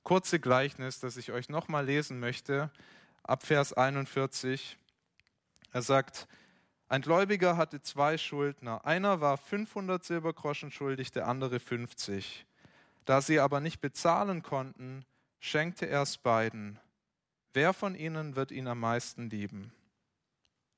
kurze 0.04 0.40
Gleichnis, 0.40 1.00
das 1.00 1.16
ich 1.16 1.32
euch 1.32 1.48
nochmal 1.48 1.86
lesen 1.86 2.20
möchte, 2.20 2.70
ab 3.28 3.44
Vers 3.44 3.74
41. 3.74 4.78
Er 5.72 5.82
sagt, 5.82 6.28
ein 6.88 7.02
Gläubiger 7.02 7.58
hatte 7.58 7.82
zwei 7.82 8.18
Schuldner. 8.18 8.86
Einer 8.86 9.20
war 9.20 9.38
500 9.38 10.04
Silbergroschen 10.04 10.72
schuldig, 10.72 11.12
der 11.12 11.28
andere 11.28 11.60
50. 11.60 12.46
Da 13.06 13.22
sie 13.22 13.40
aber 13.40 13.60
nicht 13.60 13.82
bezahlen 13.82 14.44
konnten, 14.44 15.06
schenkte 15.40 15.88
er 15.88 16.04
es 16.04 16.18
beiden. 16.18 16.80
Wer 17.54 17.74
von 17.74 17.96
ihnen 17.96 18.36
wird 18.36 18.52
ihn 18.52 18.68
am 18.68 18.80
meisten 18.80 19.30
lieben? 19.30 19.72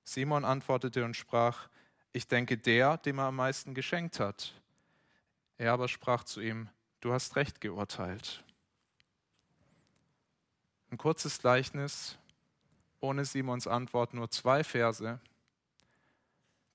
Simon 0.04 0.46
antwortete 0.46 1.04
und 1.04 1.16
sprach, 1.16 1.70
ich 2.14 2.28
denke 2.28 2.58
der, 2.58 2.98
dem 2.98 3.20
er 3.20 3.26
am 3.26 3.36
meisten 3.36 3.74
geschenkt 3.74 4.20
hat. 4.20 4.54
Er 5.58 5.74
aber 5.74 5.88
sprach 5.88 6.24
zu 6.24 6.40
ihm, 6.40 6.70
du 7.02 7.12
hast 7.12 7.36
recht 7.36 7.60
geurteilt. 7.60 8.44
Ein 10.90 10.98
kurzes 10.98 11.40
Gleichnis, 11.40 12.18
ohne 13.08 13.24
Simons 13.24 13.68
Antwort, 13.68 14.14
nur 14.14 14.30
zwei 14.30 14.66
Verse. 14.66 15.20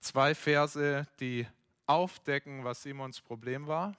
Zwei 0.00 0.34
Verse, 0.34 1.06
die 1.20 1.46
aufdecken, 1.86 2.64
was 2.64 2.82
Simons 2.82 3.20
Problem 3.20 3.66
war. 3.66 3.94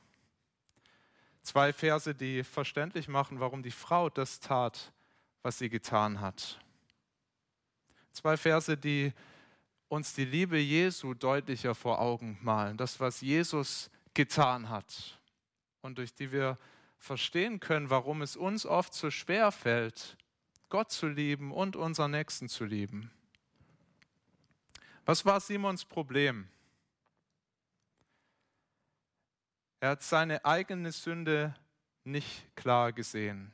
Zwei 1.43 1.71
Verse, 1.71 2.15
die 2.15 2.43
verständlich 2.43 3.07
machen, 3.07 3.39
warum 3.39 3.61
die 3.61 3.71
Frau 3.71 4.09
das 4.09 4.39
tat, 4.39 4.91
was 5.43 5.59
sie 5.59 5.69
getan 5.69 6.21
hat. 6.21 6.59
Zwei 8.11 8.35
Verse, 8.35 8.75
die 8.75 9.13
uns 9.87 10.13
die 10.13 10.25
Liebe 10.25 10.57
Jesu 10.57 11.13
deutlicher 11.13 11.75
vor 11.75 11.99
Augen 11.99 12.39
malen, 12.41 12.77
das, 12.77 12.99
was 12.99 13.21
Jesus 13.21 13.91
getan 14.15 14.69
hat 14.69 15.19
und 15.81 15.99
durch 15.99 16.15
die 16.15 16.31
wir 16.31 16.57
verstehen 16.97 17.59
können, 17.59 17.91
warum 17.91 18.23
es 18.23 18.35
uns 18.35 18.65
oft 18.65 18.93
so 18.95 19.11
schwer 19.11 19.51
fällt, 19.51 20.17
Gott 20.73 20.91
zu 20.91 21.07
lieben 21.07 21.51
und 21.51 21.75
unseren 21.75 22.09
Nächsten 22.09 22.49
zu 22.49 22.65
lieben. 22.65 23.11
Was 25.05 25.23
war 25.23 25.39
Simons 25.39 25.85
Problem? 25.85 26.49
Er 29.81 29.91
hat 29.91 30.01
seine 30.01 30.43
eigene 30.43 30.91
Sünde 30.91 31.53
nicht 32.03 32.55
klar 32.55 32.91
gesehen. 32.91 33.53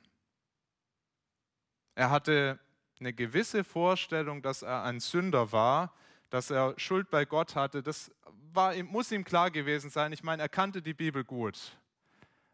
Er 1.93 2.09
hatte 2.09 2.57
eine 3.01 3.11
gewisse 3.11 3.65
Vorstellung, 3.65 4.41
dass 4.41 4.61
er 4.61 4.83
ein 4.83 5.01
Sünder 5.01 5.51
war, 5.51 5.93
dass 6.29 6.49
er 6.49 6.73
Schuld 6.79 7.09
bei 7.09 7.25
Gott 7.25 7.53
hatte. 7.53 7.83
Das 7.83 8.13
war, 8.53 8.73
muss 8.83 9.11
ihm 9.11 9.25
klar 9.25 9.51
gewesen 9.51 9.89
sein. 9.89 10.13
Ich 10.13 10.23
meine, 10.23 10.43
er 10.43 10.49
kannte 10.49 10.81
die 10.81 10.93
Bibel 10.93 11.25
gut, 11.25 11.77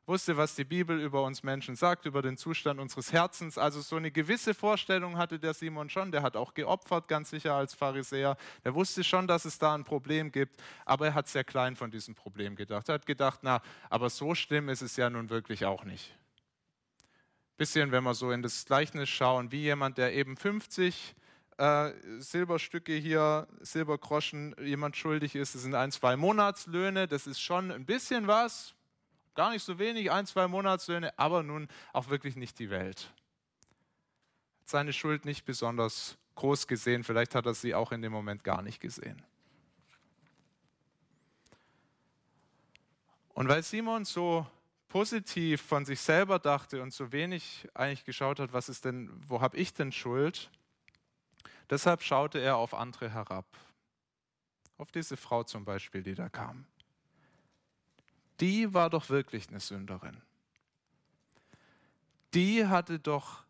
wusste, 0.05 0.37
was 0.37 0.55
die 0.55 0.63
Bibel 0.63 0.99
über 0.99 1.23
uns 1.23 1.43
Menschen 1.43 1.75
sagt, 1.75 2.05
über 2.05 2.21
den 2.21 2.37
Zustand 2.37 2.79
unseres 2.79 3.11
Herzens. 3.11 3.57
Also 3.57 3.81
so 3.81 3.95
eine 3.95 4.11
gewisse 4.11 4.53
Vorstellung 4.53 5.17
hatte 5.17 5.39
der 5.39 5.53
Simon 5.53 5.89
schon. 5.89 6.11
Der 6.11 6.21
hat 6.21 6.35
auch 6.35 6.53
geopfert, 6.53 7.07
ganz 7.07 7.29
sicher 7.29 7.55
als 7.55 7.73
Pharisäer. 7.73 8.37
Der 8.63 8.75
wusste 8.75 9.03
schon, 9.03 9.27
dass 9.27 9.45
es 9.45 9.57
da 9.57 9.73
ein 9.73 9.83
Problem 9.83 10.31
gibt, 10.31 10.61
aber 10.85 11.07
er 11.07 11.13
hat 11.13 11.27
sehr 11.27 11.43
klein 11.43 11.75
von 11.75 11.91
diesem 11.91 12.15
Problem 12.15 12.55
gedacht. 12.55 12.89
Er 12.89 12.95
hat 12.95 13.05
gedacht, 13.05 13.39
na, 13.41 13.61
aber 13.89 14.09
so 14.09 14.35
schlimm 14.35 14.69
ist 14.69 14.81
es 14.81 14.95
ja 14.95 15.09
nun 15.09 15.29
wirklich 15.29 15.65
auch 15.65 15.83
nicht 15.83 16.15
bisschen, 17.57 17.91
wenn 17.91 18.03
wir 18.03 18.13
so 18.13 18.31
in 18.31 18.41
das 18.41 18.65
Gleichnis 18.65 19.09
schauen, 19.09 19.51
wie 19.51 19.61
jemand, 19.61 19.97
der 19.97 20.13
eben 20.13 20.35
50 20.35 21.15
äh, 21.57 21.91
Silberstücke 22.19 22.93
hier, 22.93 23.47
Silbergroschen, 23.61 24.55
jemand 24.61 24.97
schuldig 24.97 25.35
ist. 25.35 25.55
Das 25.55 25.61
sind 25.61 25.73
ein, 25.73 25.91
zwei 25.91 26.17
Monatslöhne, 26.17 27.07
das 27.07 27.27
ist 27.27 27.39
schon 27.39 27.71
ein 27.71 27.85
bisschen 27.85 28.27
was, 28.27 28.74
gar 29.35 29.51
nicht 29.51 29.63
so 29.63 29.77
wenig, 29.77 30.11
ein, 30.11 30.25
zwei 30.25 30.47
Monatslöhne, 30.47 31.17
aber 31.19 31.43
nun 31.43 31.67
auch 31.93 32.09
wirklich 32.09 32.35
nicht 32.35 32.57
die 32.59 32.69
Welt. 32.69 33.11
Hat 34.61 34.69
seine 34.69 34.93
Schuld 34.93 35.25
nicht 35.25 35.45
besonders 35.45 36.17
groß 36.35 36.67
gesehen, 36.67 37.03
vielleicht 37.03 37.35
hat 37.35 37.45
er 37.45 37.53
sie 37.53 37.75
auch 37.75 37.91
in 37.91 38.01
dem 38.01 38.11
Moment 38.11 38.43
gar 38.43 38.61
nicht 38.61 38.79
gesehen. 38.79 39.23
Und 43.33 43.49
weil 43.49 43.63
Simon 43.63 44.05
so 44.05 44.47
positiv 44.87 45.61
von 45.61 45.85
sich 45.85 45.99
selber 45.99 46.39
dachte 46.39 46.81
und 46.81 46.93
so 46.93 47.11
wenig 47.11 47.67
eigentlich 47.73 48.05
geschaut 48.05 48.39
hat, 48.39 48.53
was 48.53 48.69
ist 48.69 48.85
denn, 48.85 49.09
wo 49.27 49.41
habe 49.41 49.57
ich 49.57 49.73
denn 49.73 49.91
Schuld? 49.91 50.49
Deshalb 51.69 52.01
schaute 52.01 52.39
er 52.39 52.55
auf 52.57 52.73
andere 52.73 53.09
herab. 53.09 53.45
Auf 54.77 54.91
diese 54.91 55.17
Frau 55.17 55.43
zum 55.43 55.65
Beispiel, 55.65 56.03
die 56.03 56.15
da 56.15 56.29
kam. 56.29 56.65
Die 58.39 58.73
war 58.73 58.89
doch 58.89 59.09
wirklich 59.09 59.49
eine 59.49 59.59
Sünderin. 59.59 60.21
Die 62.33 62.65
hatte 62.67 62.99
doch 62.99 63.45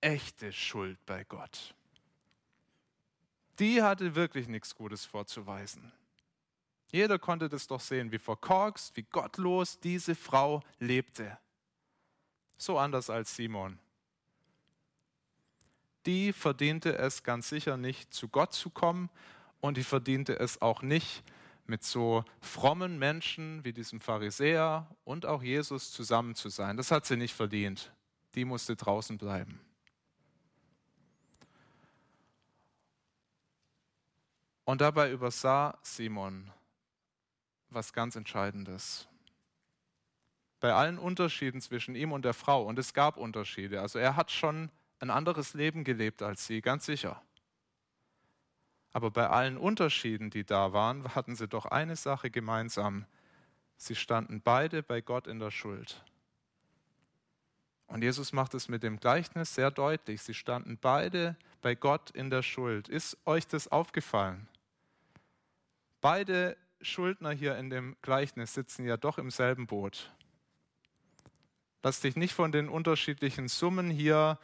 echte 0.00 0.52
Schuld 0.52 0.98
bei 1.06 1.24
Gott. 1.24 1.74
Die 3.58 3.82
hatte 3.82 4.14
wirklich 4.14 4.48
nichts 4.48 4.74
Gutes 4.74 5.04
vorzuweisen. 5.04 5.92
Jeder 6.90 7.18
konnte 7.18 7.48
das 7.48 7.66
doch 7.66 7.80
sehen, 7.80 8.12
wie 8.12 8.18
verkorkst, 8.18 8.96
wie 8.96 9.02
gottlos 9.02 9.80
diese 9.80 10.14
Frau 10.14 10.62
lebte. 10.78 11.38
So 12.56 12.78
anders 12.78 13.10
als 13.10 13.34
Simon. 13.34 13.78
Die 16.06 16.32
verdiente 16.32 16.96
es 16.96 17.22
ganz 17.22 17.48
sicher 17.48 17.76
nicht, 17.76 18.12
zu 18.12 18.28
Gott 18.28 18.52
zu 18.52 18.70
kommen 18.70 19.10
und 19.60 19.76
die 19.76 19.84
verdiente 19.84 20.38
es 20.38 20.60
auch 20.60 20.82
nicht, 20.82 21.24
mit 21.66 21.82
so 21.82 22.24
frommen 22.40 22.98
Menschen 22.98 23.64
wie 23.64 23.72
diesem 23.72 24.00
Pharisäer 24.00 24.88
und 25.04 25.26
auch 25.26 25.42
Jesus 25.42 25.90
zusammen 25.92 26.34
zu 26.34 26.48
sein. 26.48 26.76
Das 26.76 26.90
hat 26.90 27.06
sie 27.06 27.16
nicht 27.16 27.34
verdient. 27.34 27.92
Die 28.34 28.44
musste 28.44 28.76
draußen 28.76 29.18
bleiben. 29.18 29.60
Und 34.64 34.80
dabei 34.80 35.10
übersah 35.10 35.78
Simon 35.82 36.50
was 37.74 37.92
ganz 37.92 38.16
Entscheidendes. 38.16 39.08
Bei 40.60 40.72
allen 40.72 40.98
Unterschieden 40.98 41.60
zwischen 41.60 41.94
ihm 41.94 42.12
und 42.12 42.24
der 42.24 42.32
Frau, 42.32 42.62
und 42.62 42.78
es 42.78 42.94
gab 42.94 43.16
Unterschiede, 43.16 43.80
also 43.80 43.98
er 43.98 44.16
hat 44.16 44.30
schon 44.30 44.70
ein 45.00 45.10
anderes 45.10 45.54
Leben 45.54 45.84
gelebt 45.84 46.22
als 46.22 46.46
sie, 46.46 46.62
ganz 46.62 46.86
sicher. 46.86 47.20
Aber 48.94 49.10
bei 49.10 49.28
allen 49.28 49.58
Unterschieden, 49.58 50.30
die 50.30 50.44
da 50.44 50.72
waren, 50.72 51.16
hatten 51.16 51.34
sie 51.34 51.48
doch 51.48 51.66
eine 51.66 51.96
Sache 51.96 52.30
gemeinsam. 52.30 53.06
Sie 53.76 53.96
standen 53.96 54.40
beide 54.40 54.84
bei 54.84 55.00
Gott 55.00 55.26
in 55.26 55.40
der 55.40 55.50
Schuld. 55.50 56.04
Und 57.88 58.02
Jesus 58.02 58.32
macht 58.32 58.54
es 58.54 58.68
mit 58.68 58.84
dem 58.84 59.00
Gleichnis 59.00 59.52
sehr 59.56 59.72
deutlich. 59.72 60.22
Sie 60.22 60.32
standen 60.32 60.78
beide 60.78 61.36
bei 61.60 61.74
Gott 61.74 62.12
in 62.12 62.30
der 62.30 62.42
Schuld. 62.42 62.88
Ist 62.88 63.18
euch 63.26 63.48
das 63.48 63.66
aufgefallen? 63.66 64.48
Beide 66.00 66.56
Schuldner 66.80 67.32
hier 67.32 67.58
in 67.58 67.70
dem 67.70 67.96
Gleichnis 68.00 68.54
sitzen 68.54 68.86
ja 68.86 68.96
doch 68.96 69.18
im 69.18 69.32
selben 69.32 69.66
Boot. 69.66 70.12
Lass 71.82 72.00
dich 72.00 72.14
nicht 72.14 72.32
von 72.32 72.52
den 72.52 72.68
unterschiedlichen 72.68 73.48
Summen 73.48 73.90
hier 73.90 74.38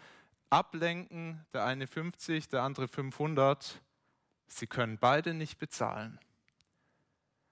ablenken, 0.50 1.46
der 1.52 1.64
eine 1.64 1.86
50, 1.86 2.48
der 2.48 2.62
andere 2.62 2.88
500. 2.88 3.80
Sie 4.52 4.66
können 4.66 4.98
beide 4.98 5.32
nicht 5.32 5.58
bezahlen. 5.58 6.18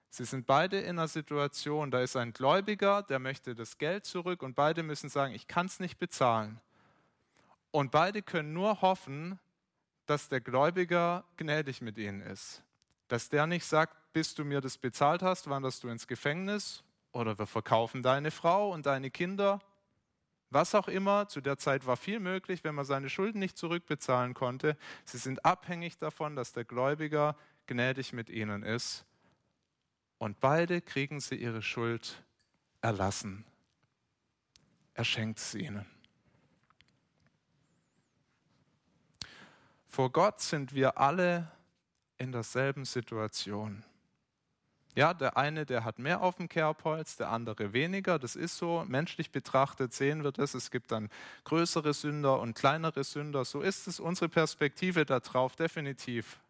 Sie 0.09 0.25
sind 0.25 0.45
beide 0.45 0.79
in 0.79 0.99
einer 0.99 1.07
Situation, 1.07 1.91
da 1.91 2.01
ist 2.01 2.15
ein 2.15 2.33
Gläubiger, 2.33 3.03
der 3.03 3.19
möchte 3.19 3.55
das 3.55 3.77
Geld 3.77 4.05
zurück 4.05 4.43
und 4.43 4.55
beide 4.55 4.83
müssen 4.83 5.09
sagen, 5.09 5.33
ich 5.33 5.47
kann 5.47 5.67
es 5.67 5.79
nicht 5.79 5.97
bezahlen. 5.97 6.59
Und 7.71 7.91
beide 7.91 8.21
können 8.21 8.53
nur 8.53 8.81
hoffen, 8.81 9.39
dass 10.07 10.27
der 10.27 10.41
Gläubiger 10.41 11.23
gnädig 11.37 11.81
mit 11.81 11.97
ihnen 11.97 12.21
ist. 12.21 12.63
Dass 13.07 13.29
der 13.29 13.47
nicht 13.47 13.65
sagt, 13.65 13.95
bis 14.11 14.33
du 14.33 14.43
mir 14.43 14.59
das 14.59 14.77
bezahlt 14.77 15.21
hast, 15.21 15.49
wanderst 15.49 15.83
du 15.83 15.89
ins 15.89 16.07
Gefängnis 16.07 16.83
oder 17.11 17.37
wir 17.37 17.45
verkaufen 17.45 18.03
deine 18.03 18.31
Frau 18.31 18.71
und 18.73 18.87
deine 18.87 19.11
Kinder. 19.11 19.61
Was 20.51 20.73
auch 20.73 20.87
immer, 20.87 21.27
zu 21.27 21.41
der 21.41 21.57
Zeit 21.57 21.85
war 21.85 21.95
viel 21.95 22.19
möglich, 22.19 22.63
wenn 22.63 22.73
man 22.73 22.85
seine 22.85 23.09
Schulden 23.09 23.39
nicht 23.39 23.57
zurückbezahlen 23.57 24.33
konnte. 24.33 24.77
Sie 25.05 25.19
sind 25.19 25.45
abhängig 25.45 25.97
davon, 25.97 26.35
dass 26.35 26.53
der 26.53 26.65
Gläubiger 26.65 27.35
gnädig 27.67 28.13
mit 28.13 28.29
ihnen 28.29 28.63
ist. 28.63 29.05
Und 30.17 30.39
beide 30.39 30.81
kriegen 30.81 31.19
sie 31.19 31.35
ihre 31.35 31.61
Schuld 31.61 32.23
erlassen. 32.81 33.45
Er 34.95 35.05
schenkt 35.05 35.39
sie 35.39 35.65
ihnen. 35.65 35.85
Vor 39.87 40.11
Gott 40.11 40.41
sind 40.41 40.73
wir 40.73 40.97
alle 40.97 41.51
in 42.17 42.31
derselben 42.31 42.85
Situation. 42.85 43.83
Ja, 44.99 45.13
der 45.13 45.37
eine, 45.37 45.65
der 45.65 45.85
hat 45.85 45.97
mehr 45.97 46.21
auf 46.21 46.35
dem 46.35 46.49
Kerbholz, 46.49 47.15
der 47.15 47.29
andere 47.29 47.71
weniger. 47.71 48.19
Das 48.19 48.35
ist 48.35 48.57
so. 48.57 48.83
Menschlich 48.85 49.31
betrachtet 49.31 49.93
sehen 49.93 50.25
wir 50.25 50.33
das. 50.33 50.53
Es 50.53 50.71
gibt 50.71 50.91
dann 50.91 51.07
größere 51.45 51.93
Sünder 51.93 52.41
und 52.41 52.53
kleinere 52.53 53.05
Sünder. 53.05 53.45
So 53.45 53.61
ist 53.61 53.87
es 53.87 54.01
unsere 54.01 54.27
Perspektive 54.27 55.05
darauf 55.05 55.55
definitiv. 55.55 56.41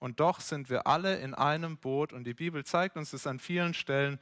Und 0.00 0.18
doch 0.18 0.40
sind 0.40 0.68
wir 0.68 0.88
alle 0.88 1.20
in 1.20 1.34
einem 1.34 1.76
Boot 1.76 2.12
und 2.12 2.24
die 2.24 2.34
Bibel 2.34 2.64
zeigt 2.64 2.96
uns 2.96 3.12
das 3.12 3.28
an 3.28 3.38
vielen 3.38 3.72
Stellen, 3.72 4.18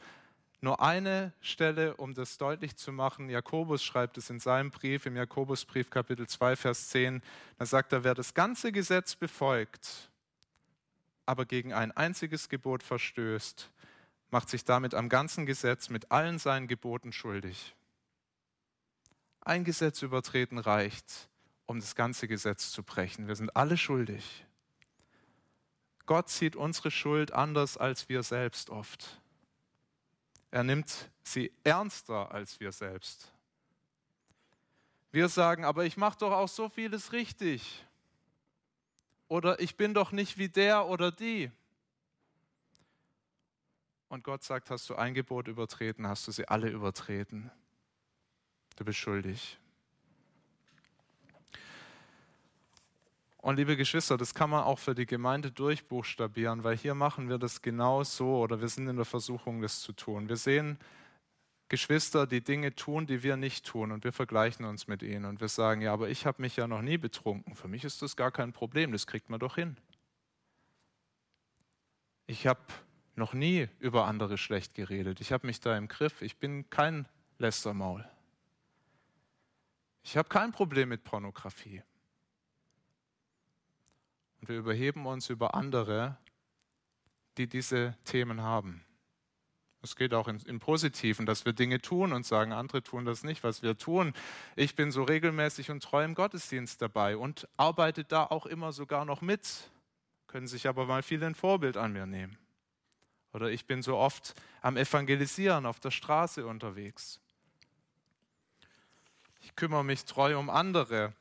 nur 0.61 0.83
eine 0.83 1.33
Stelle, 1.41 1.97
um 1.97 2.13
das 2.13 2.37
deutlich 2.37 2.77
zu 2.77 2.93
machen. 2.93 3.31
Jakobus 3.31 3.83
schreibt 3.83 4.19
es 4.19 4.29
in 4.29 4.39
seinem 4.39 4.71
Brief, 4.71 5.07
im 5.07 5.17
Jakobusbrief 5.17 5.89
Kapitel 5.89 6.27
2, 6.27 6.57
Vers 6.57 6.91
10. 6.91 7.23
Da 7.57 7.65
sagt 7.65 7.95
er, 7.95 8.05
wer 8.05 8.13
das 8.13 8.35
ganze 8.35 8.71
Gesetz 8.71 9.15
befolgt, 9.15 10.11
aber 11.26 11.47
gegen 11.47 11.73
ein 11.73 11.93
einziges 11.93 12.49
Gebot 12.49 12.83
verstößt, 12.83 13.71
macht 14.31 14.49
sich 14.49 14.64
damit 14.64 14.95
am 14.95 15.09
ganzen 15.09 15.47
Gesetz 15.47 15.88
mit 15.88 16.11
allen 16.11 16.38
seinen 16.38 16.66
Geboten 16.66 17.12
schuldig. 17.12 17.75
Ein 19.40 19.64
Gesetz 19.64 20.02
übertreten 20.02 20.59
reicht, 20.59 21.28
um 21.66 21.81
das 21.81 21.95
ganze 21.95 22.26
Gesetz 22.28 22.71
zu 22.71 22.83
brechen. 22.83 23.28
Wir 23.28 23.37
sind 23.37 23.54
alle 23.54 23.76
schuldig. 23.76 24.47
Gott 26.07 26.28
sieht 26.28 26.57
unsere 26.57 26.90
Schuld 26.90 27.33
anders 27.33 27.76
als 27.76 28.09
wir 28.09 28.23
selbst 28.23 28.71
oft. 28.71 29.21
Er 30.50 30.62
nimmt 30.62 31.11
sie 31.23 31.52
ernster 31.64 32.31
als 32.31 32.61
wir 32.61 32.73
selbst. 32.73 33.33
Wir 35.11 35.28
sagen, 35.28 35.64
aber 35.64 35.85
ich 35.85 35.97
mache 35.97 36.19
doch 36.19 36.33
auch 36.33 36.49
so 36.49 36.69
vieles 36.69 37.12
richtig. 37.12 37.87
Oder 39.28 39.61
ich 39.61 39.76
bin 39.76 39.95
doch 39.95 40.12
nicht 40.12 40.38
wie 40.38 40.49
der 40.49 40.87
oder 40.87 41.11
die. 41.11 41.50
Und 44.09 44.23
Gott 44.23 44.45
sagt, 44.45 44.71
hast 44.71 44.88
du 44.90 44.95
ein 44.95 45.14
Gebot 45.14 45.49
übertreten, 45.49 46.07
hast 46.07 46.28
du 46.28 46.33
sie 46.33 46.47
alle 46.47 46.69
übertreten. 46.69 47.50
Du 48.76 48.85
bist 48.85 48.99
schuldig. 48.99 49.59
Und 53.38 53.57
liebe 53.57 53.76
Geschwister, 53.76 54.16
das 54.16 54.35
kann 54.35 54.49
man 54.49 54.64
auch 54.64 54.78
für 54.78 54.95
die 54.95 55.04
Gemeinde 55.04 55.50
durchbuchstabieren, 55.50 56.64
weil 56.64 56.76
hier 56.78 56.95
machen 56.95 57.28
wir 57.28 57.37
das 57.37 57.61
genau 57.61 58.02
so 58.02 58.38
oder 58.38 58.61
wir 58.61 58.69
sind 58.69 58.88
in 58.88 58.97
der 58.97 59.04
Versuchung, 59.04 59.61
das 59.61 59.81
zu 59.81 59.93
tun. 59.93 60.31
Wir 60.31 60.37
sehen 60.37 60.78
Geschwister, 61.75 62.28
die 62.28 62.40
Dinge 62.40 62.76
tun, 62.76 63.04
die 63.04 63.25
wir 63.25 63.37
nicht 63.37 63.66
tun 63.66 63.90
und 63.90 64.04
wir 64.04 64.12
vergleichen 64.12 64.64
uns 64.64 64.87
mit 64.87 65.02
ihnen 65.02 65.25
und 65.25 65.41
wir 65.41 65.49
sagen, 65.49 65.80
ja, 65.80 65.93
aber 65.93 66.08
ich 66.08 66.25
habe 66.25 66.41
mich 66.41 66.54
ja 66.54 66.69
noch 66.69 66.82
nie 66.82 66.99
betrunken. 66.99 67.56
Für 67.56 67.67
mich 67.67 67.82
ist 67.82 68.00
das 68.00 68.15
gar 68.15 68.30
kein 68.30 68.52
Problem, 68.52 68.93
das 68.93 69.08
kriegt 69.08 69.28
man 69.28 69.41
doch 69.41 69.56
hin. 69.56 69.76
Ich 72.28 72.47
habe 72.47 72.60
noch 73.17 73.34
nie 73.34 73.69
über 73.80 74.06
andere 74.06 74.39
schlecht 74.39 74.75
geredet. 74.75 75.21
Ich 75.21 75.32
habe 75.32 75.49
mich 75.49 75.58
da 75.58 75.76
im 75.76 75.89
Griff. 75.89 76.23
Ich 76.23 76.37
bin 76.37 76.71
kein 76.71 77.08
Lästermaul. 77.39 78.08
Ich 80.04 80.17
habe 80.17 80.28
kein 80.28 80.52
Problem 80.52 80.91
mit 80.91 81.02
Pornografie. 81.02 81.82
Und 84.41 84.49
wir 84.49 84.58
überheben 84.58 85.06
uns 85.06 85.28
über 85.28 85.56
andere, 85.56 86.19
die 87.37 87.49
diese 87.49 87.97
Themen 88.04 88.43
haben. 88.43 88.83
Es 89.84 89.97
geht 89.97 90.14
auch 90.14 90.28
im 90.28 90.60
Positiven, 90.60 91.26
dass 91.26 91.44
wir 91.44 91.52
Dinge 91.52 91.78
tun 91.78 92.14
und 92.14 92.25
sagen, 92.25 92.52
andere 92.52 92.82
tun 92.82 93.04
das 93.04 93.23
nicht, 93.23 93.44
was 93.44 93.62
wir 93.62 93.76
tun. 93.76 94.14
Ich 94.56 94.76
bin 94.76 94.90
so 94.90 95.02
regelmäßig 95.02 95.70
und 95.70 95.82
treu 95.82 96.02
im 96.02 96.14
Gottesdienst 96.14 96.80
dabei 96.80 97.18
und 97.18 97.47
arbeite 97.58 98.02
da 98.02 98.25
auch 98.25 98.47
immer 98.47 98.73
sogar 98.73 99.04
noch 99.04 99.20
mit, 99.20 99.70
können 100.26 100.47
sich 100.47 100.68
aber 100.68 100.86
mal 100.86 101.02
viele 101.02 101.26
ein 101.26 101.34
Vorbild 101.34 101.76
an 101.76 101.92
mir 101.92 102.06
nehmen. 102.06 102.38
Oder 103.34 103.50
ich 103.50 103.66
bin 103.66 103.82
so 103.82 103.99
oft 103.99 104.34
am 104.62 104.78
Evangelisieren 104.78 105.66
auf 105.66 105.80
der 105.80 105.90
Straße 105.90 106.47
unterwegs. 106.47 107.20
Ich 109.42 109.54
kümmere 109.54 109.84
mich 109.84 110.06
treu 110.06 110.38
um 110.38 110.49
andere. 110.49 111.12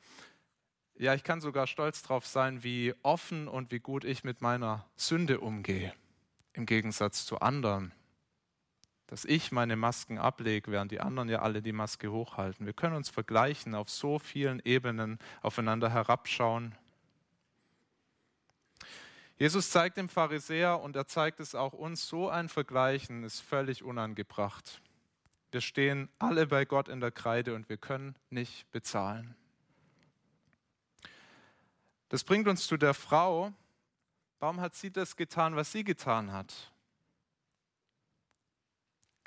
Ja, 0.95 1.13
ich 1.15 1.26
kann 1.26 1.41
sogar 1.41 1.67
stolz 1.67 2.02
darauf 2.02 2.26
sein, 2.26 2.63
wie 2.63 2.93
offen 3.02 3.49
und 3.49 3.73
wie 3.73 3.80
gut 3.80 4.06
ich 4.06 4.23
mit 4.23 4.41
meiner 4.41 4.86
Sünde 4.95 5.41
umgehe, 5.41 5.93
im 6.54 6.65
Gegensatz 6.65 7.26
zu 7.26 7.39
anderen. 7.41 7.91
Dass 9.08 9.26
ich 9.26 9.52
meine 9.52 9.76
Masken 9.76 10.18
ablege, 10.18 10.72
während 10.72 10.92
die 10.92 11.02
anderen 11.02 11.30
ja 11.30 11.42
alle 11.42 11.62
die 11.62 11.74
Maske 11.74 12.12
hochhalten. 12.12 12.66
Wir 12.66 12.74
können 12.74 12.96
uns 12.96 13.10
vergleichen, 13.10 13.76
auf 13.76 13.89
so 13.89 14.18
vielen 14.18 14.62
Ebenen 14.63 15.20
aufeinander 15.42 15.89
herabschauen. 15.89 16.76
Jesus 19.38 19.72
zeigt 19.72 19.98
dem 19.98 20.10
Pharisäer 20.10 20.80
und 20.80 20.96
er 20.96 21.06
zeigt 21.06 21.39
es 21.39 21.56
auch 21.56 21.74
uns, 21.74 22.08
so 22.08 22.30
ein 22.30 22.50
Vergleichen 22.50 23.24
ist 23.24 23.42
völlig 23.42 23.84
unangebracht. 23.84 24.82
Wir 25.52 25.62
stehen 25.62 26.10
alle 26.18 26.48
bei 26.48 26.66
Gott 26.66 26.88
in 26.88 27.00
der 27.00 27.12
Kreide 27.12 27.54
und 27.54 27.70
wir 27.70 27.78
können 27.78 28.16
nicht 28.30 28.72
bezahlen. 28.72 29.36
Das 32.10 32.24
bringt 32.24 32.48
uns 32.48 32.68
zu 32.68 32.78
der 32.78 32.94
Frau. 32.94 33.52
Warum 34.39 34.62
hat 34.62 34.76
sie 34.76 34.92
das 34.92 35.16
getan, 35.16 35.56
was 35.56 35.72
sie 35.72 35.84
getan 35.84 36.32
hat? 36.32 36.73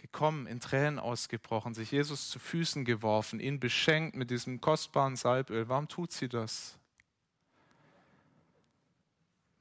Gekommen, 0.06 0.46
in 0.46 0.60
Tränen 0.60 0.98
ausgebrochen, 0.98 1.74
sich 1.74 1.90
Jesus 1.90 2.30
zu 2.30 2.38
Füßen 2.38 2.84
geworfen, 2.84 3.40
ihn 3.40 3.58
beschenkt 3.58 4.14
mit 4.16 4.30
diesem 4.30 4.60
kostbaren 4.60 5.16
Salböl. 5.16 5.68
Warum 5.68 5.88
tut 5.88 6.12
sie 6.12 6.28
das? 6.28 6.78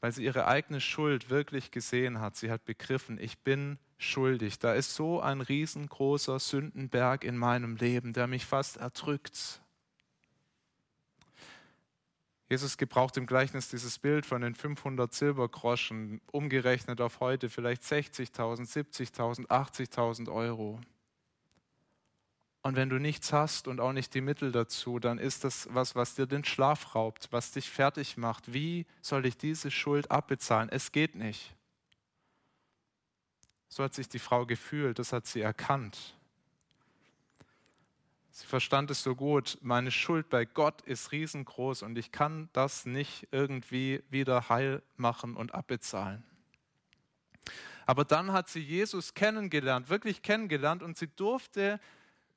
Weil 0.02 0.12
sie 0.12 0.24
ihre 0.24 0.46
eigene 0.46 0.80
Schuld 0.80 1.32
wirklich 1.32 1.72
gesehen 1.72 2.22
hat. 2.22 2.36
Sie 2.36 2.52
hat 2.52 2.64
begriffen, 2.64 3.20
ich 3.20 3.40
bin 3.40 3.80
schuldig. 3.98 4.60
Da 4.60 4.74
ist 4.74 4.94
so 4.94 5.20
ein 5.20 5.42
riesengroßer 5.42 6.40
Sündenberg 6.40 7.24
in 7.24 7.38
meinem 7.38 7.76
Leben, 7.76 8.14
der 8.14 8.28
mich 8.28 8.46
fast 8.46 8.78
erdrückt. 8.78 9.62
Jesus 12.48 12.78
gebraucht 12.78 13.18
im 13.18 13.26
Gleichnis 13.26 13.70
dieses 13.70 13.98
Bild 13.98 14.26
von 14.26 14.42
den 14.42 14.54
500 14.54 15.12
Silbergroschen, 15.12 16.22
umgerechnet 16.32 17.02
auf 17.02 17.20
heute 17.20 17.50
vielleicht 17.50 17.82
60.000, 17.82 18.72
70.000, 18.72 19.48
80.000 19.48 20.32
Euro. 20.32 20.80
Und 22.62 22.76
wenn 22.76 22.90
du 22.90 22.98
nichts 22.98 23.32
hast 23.32 23.68
und 23.68 23.80
auch 23.80 23.94
nicht 23.94 24.14
die 24.14 24.22
Mittel 24.22 24.52
dazu, 24.52 25.00
dann 25.00 25.20
ist 25.20 25.44
das 25.44 25.68
was, 25.72 25.96
was 25.96 26.16
dir 26.16 26.26
den 26.26 26.44
Schlaf 26.44 26.96
raubt, 26.96 27.28
was 27.32 27.52
dich 27.52 27.70
fertig 27.70 28.18
macht. 28.18 28.54
Wie 28.54 28.88
soll 29.02 29.26
ich 29.26 29.38
diese 29.38 29.70
Schuld 29.70 30.10
abbezahlen? 30.10 30.70
Es 30.70 30.92
geht 30.92 31.14
nicht. 31.16 31.56
So 33.68 33.84
hat 33.84 33.94
sich 33.94 34.10
die 34.10 34.20
Frau 34.20 34.46
gefühlt, 34.46 34.98
das 35.00 35.14
hat 35.14 35.28
sie 35.28 35.42
erkannt. 35.42 36.15
Sie 38.38 38.48
verstand 38.48 38.92
es 38.92 39.02
so 39.02 39.16
gut, 39.16 39.58
meine 39.62 39.92
Schuld 39.92 40.28
bei 40.28 40.44
Gott 40.44 40.82
ist 40.82 41.14
riesengroß 41.14 41.84
und 41.84 41.98
ich 41.98 42.12
kann 42.12 42.50
das 42.52 42.86
nicht 42.86 43.30
irgendwie 43.32 44.04
wieder 44.10 44.50
heil 44.50 44.84
machen 44.98 45.38
und 45.38 45.56
abbezahlen. 45.56 46.22
Aber 47.86 48.04
dann 48.04 48.34
hat 48.34 48.50
sie 48.50 48.60
Jesus 48.60 49.14
kennengelernt, 49.14 49.88
wirklich 49.88 50.22
kennengelernt 50.22 50.84
und 50.84 50.98
sie 50.98 51.08
durfte 51.08 51.80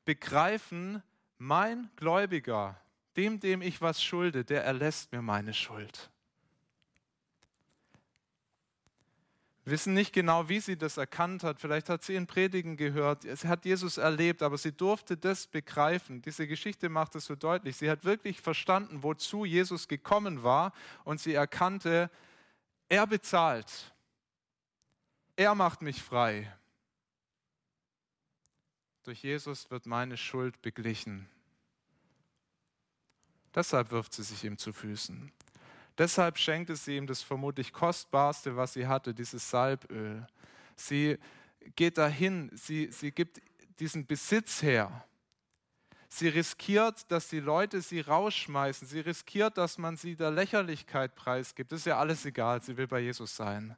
begreifen, 0.05 1.03
mein 1.37 1.91
Gläubiger, 1.97 2.81
dem, 3.17 3.41
dem 3.41 3.61
ich 3.61 3.81
was 3.81 4.01
schulde, 4.01 4.45
der 4.45 4.63
erlässt 4.63 5.11
mir 5.11 5.21
meine 5.21 5.53
Schuld. 5.53 6.13
Wissen 9.71 9.95
nicht 9.95 10.13
genau, 10.13 10.49
wie 10.49 10.61
sie 10.61 10.77
das 10.77 10.97
erkannt 10.97 11.43
hat. 11.43 11.61
Vielleicht 11.61 11.89
hat 11.89 12.03
sie 12.03 12.15
in 12.15 12.27
Predigen 12.27 12.77
gehört, 12.77 13.23
sie 13.23 13.49
hat 13.49 13.65
Jesus 13.65 13.97
erlebt, 13.97 14.43
aber 14.43 14.59
sie 14.59 14.73
durfte 14.73 15.17
das 15.17 15.47
begreifen. 15.47 16.23
Diese 16.23 16.47
Geschichte 16.47 16.89
macht 16.89 17.15
es 17.15 17.27
so 17.27 17.35
deutlich. 17.35 17.77
Sie 17.77 17.91
hat 17.91 18.05
wirklich 18.05 18.41
verstanden, 18.41 19.03
wozu 19.03 19.45
Jesus 19.45 19.89
gekommen 19.89 20.43
war 20.43 20.73
und 21.05 21.21
sie 21.21 21.35
erkannte, 21.35 22.11
er 22.89 23.07
bezahlt. 23.07 23.95
er 25.37 25.55
macht 25.55 25.83
mich 25.83 26.03
frei. 26.03 26.53
Durch 29.05 29.23
Jesus 29.23 29.71
wird 29.71 29.87
meine 29.87 30.17
Schuld 30.17 30.61
beglichen. 30.63 31.29
Deshalb 33.55 33.91
wirft 33.91 34.15
sie 34.15 34.23
sich 34.23 34.45
ihm 34.45 34.59
zu 34.59 34.73
Füßen. 34.73 35.33
Deshalb 35.99 36.39
schenkte 36.39 36.77
sie 36.77 36.97
ihm 36.97 37.07
das 37.07 37.23
vermutlich 37.23 37.73
kostbarste, 37.73 38.57
was 38.57 38.73
sie 38.73 38.87
hatte, 38.87 39.13
dieses 39.13 39.51
Salböl. 39.51 40.27
Sie 40.77 41.19
geht 41.75 41.99
dahin, 41.99 42.51
sie, 42.55 42.91
sie 42.93 43.11
gibt 43.11 43.43
diesen 43.81 44.07
Besitz 44.07 44.63
her. 44.63 45.05
Sie 46.09 46.29
riskiert, 46.29 47.11
dass 47.11 47.29
die 47.29 47.41
Leute 47.41 47.83
sie 47.83 48.01
rausschmeißen. 48.01 48.89
Sie 48.89 49.01
riskiert, 49.01 49.59
dass 49.59 49.77
man 49.77 49.97
sie 49.97 50.17
der 50.17 50.31
Lächerlichkeit 50.31 51.15
preisgibt. 51.15 51.71
Das 51.71 51.81
ist 51.81 51.87
ja 51.87 51.99
alles 51.99 52.25
egal. 52.25 52.63
Sie 52.63 52.77
will 52.77 52.87
bei 52.87 53.01
Jesus 53.01 53.37
sein. 53.37 53.77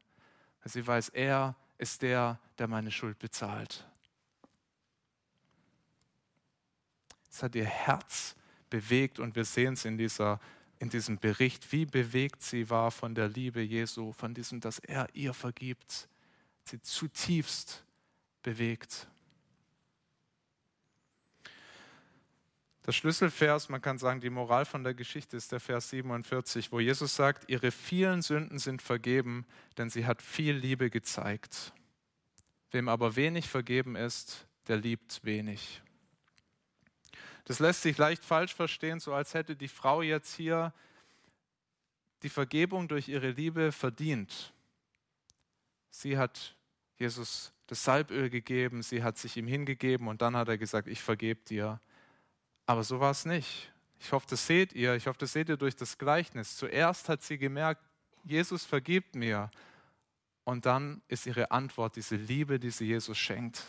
Sie 0.64 0.86
weiß, 0.86 1.08
er 1.08 1.56
ist 1.78 2.02
der, 2.02 2.38
der 2.58 2.68
meine 2.68 2.90
Schuld 2.90 3.18
bezahlt. 3.18 3.86
Es 7.30 7.42
hat 7.42 7.54
ihr 7.54 7.64
Herz 7.64 8.36
bewegt 8.68 9.18
und 9.18 9.34
wir 9.34 9.44
sehen 9.44 9.74
es 9.74 9.84
in, 9.84 9.96
dieser, 9.96 10.38
in 10.80 10.88
diesem 10.88 11.18
Bericht, 11.18 11.72
wie 11.72 11.84
bewegt 11.84 12.42
sie 12.42 12.70
war 12.70 12.90
von 12.90 13.14
der 13.14 13.28
Liebe 13.28 13.60
Jesu, 13.60 14.12
von 14.12 14.32
diesem, 14.32 14.60
dass 14.60 14.78
er 14.78 15.08
ihr 15.12 15.34
vergibt. 15.34 16.08
Sie 16.64 16.80
zutiefst 16.80 17.84
bewegt. 18.42 19.06
Der 22.86 22.92
Schlüsselvers, 22.92 23.68
man 23.68 23.82
kann 23.82 23.98
sagen, 23.98 24.22
die 24.22 24.30
Moral 24.30 24.64
von 24.64 24.82
der 24.82 24.94
Geschichte 24.94 25.36
ist 25.36 25.52
der 25.52 25.60
Vers 25.60 25.90
47, 25.90 26.72
wo 26.72 26.80
Jesus 26.80 27.14
sagt, 27.14 27.50
ihre 27.50 27.72
vielen 27.72 28.22
Sünden 28.22 28.58
sind 28.58 28.80
vergeben, 28.80 29.44
denn 29.76 29.90
sie 29.90 30.06
hat 30.06 30.22
viel 30.22 30.54
Liebe 30.54 30.88
gezeigt. 30.88 31.74
Wem 32.70 32.88
aber 32.88 33.16
wenig 33.16 33.50
vergeben 33.50 33.96
ist, 33.96 34.46
der 34.66 34.78
liebt 34.78 35.22
wenig. 35.24 35.82
Das 37.50 37.58
lässt 37.58 37.82
sich 37.82 37.98
leicht 37.98 38.24
falsch 38.24 38.54
verstehen, 38.54 39.00
so 39.00 39.12
als 39.12 39.34
hätte 39.34 39.56
die 39.56 39.66
Frau 39.66 40.02
jetzt 40.02 40.36
hier 40.36 40.72
die 42.22 42.28
Vergebung 42.28 42.86
durch 42.86 43.08
ihre 43.08 43.30
Liebe 43.30 43.72
verdient. 43.72 44.52
Sie 45.90 46.16
hat 46.16 46.54
Jesus 46.96 47.52
das 47.66 47.82
Salböl 47.82 48.30
gegeben, 48.30 48.84
sie 48.84 49.02
hat 49.02 49.18
sich 49.18 49.36
ihm 49.36 49.48
hingegeben 49.48 50.06
und 50.06 50.22
dann 50.22 50.36
hat 50.36 50.46
er 50.46 50.58
gesagt, 50.58 50.86
ich 50.86 51.02
vergebe 51.02 51.40
dir. 51.40 51.80
Aber 52.66 52.84
so 52.84 53.00
war 53.00 53.10
es 53.10 53.24
nicht. 53.24 53.72
Ich 53.98 54.12
hoffe, 54.12 54.28
das 54.30 54.46
seht 54.46 54.72
ihr. 54.72 54.94
Ich 54.94 55.08
hoffe, 55.08 55.18
das 55.18 55.32
seht 55.32 55.48
ihr 55.48 55.56
durch 55.56 55.74
das 55.74 55.98
Gleichnis. 55.98 56.56
Zuerst 56.56 57.08
hat 57.08 57.20
sie 57.24 57.36
gemerkt, 57.36 57.82
Jesus 58.22 58.64
vergibt 58.64 59.16
mir. 59.16 59.50
Und 60.44 60.66
dann 60.66 61.02
ist 61.08 61.26
ihre 61.26 61.50
Antwort 61.50 61.96
diese 61.96 62.14
Liebe, 62.14 62.60
die 62.60 62.70
sie 62.70 62.86
Jesus 62.86 63.18
schenkt. 63.18 63.64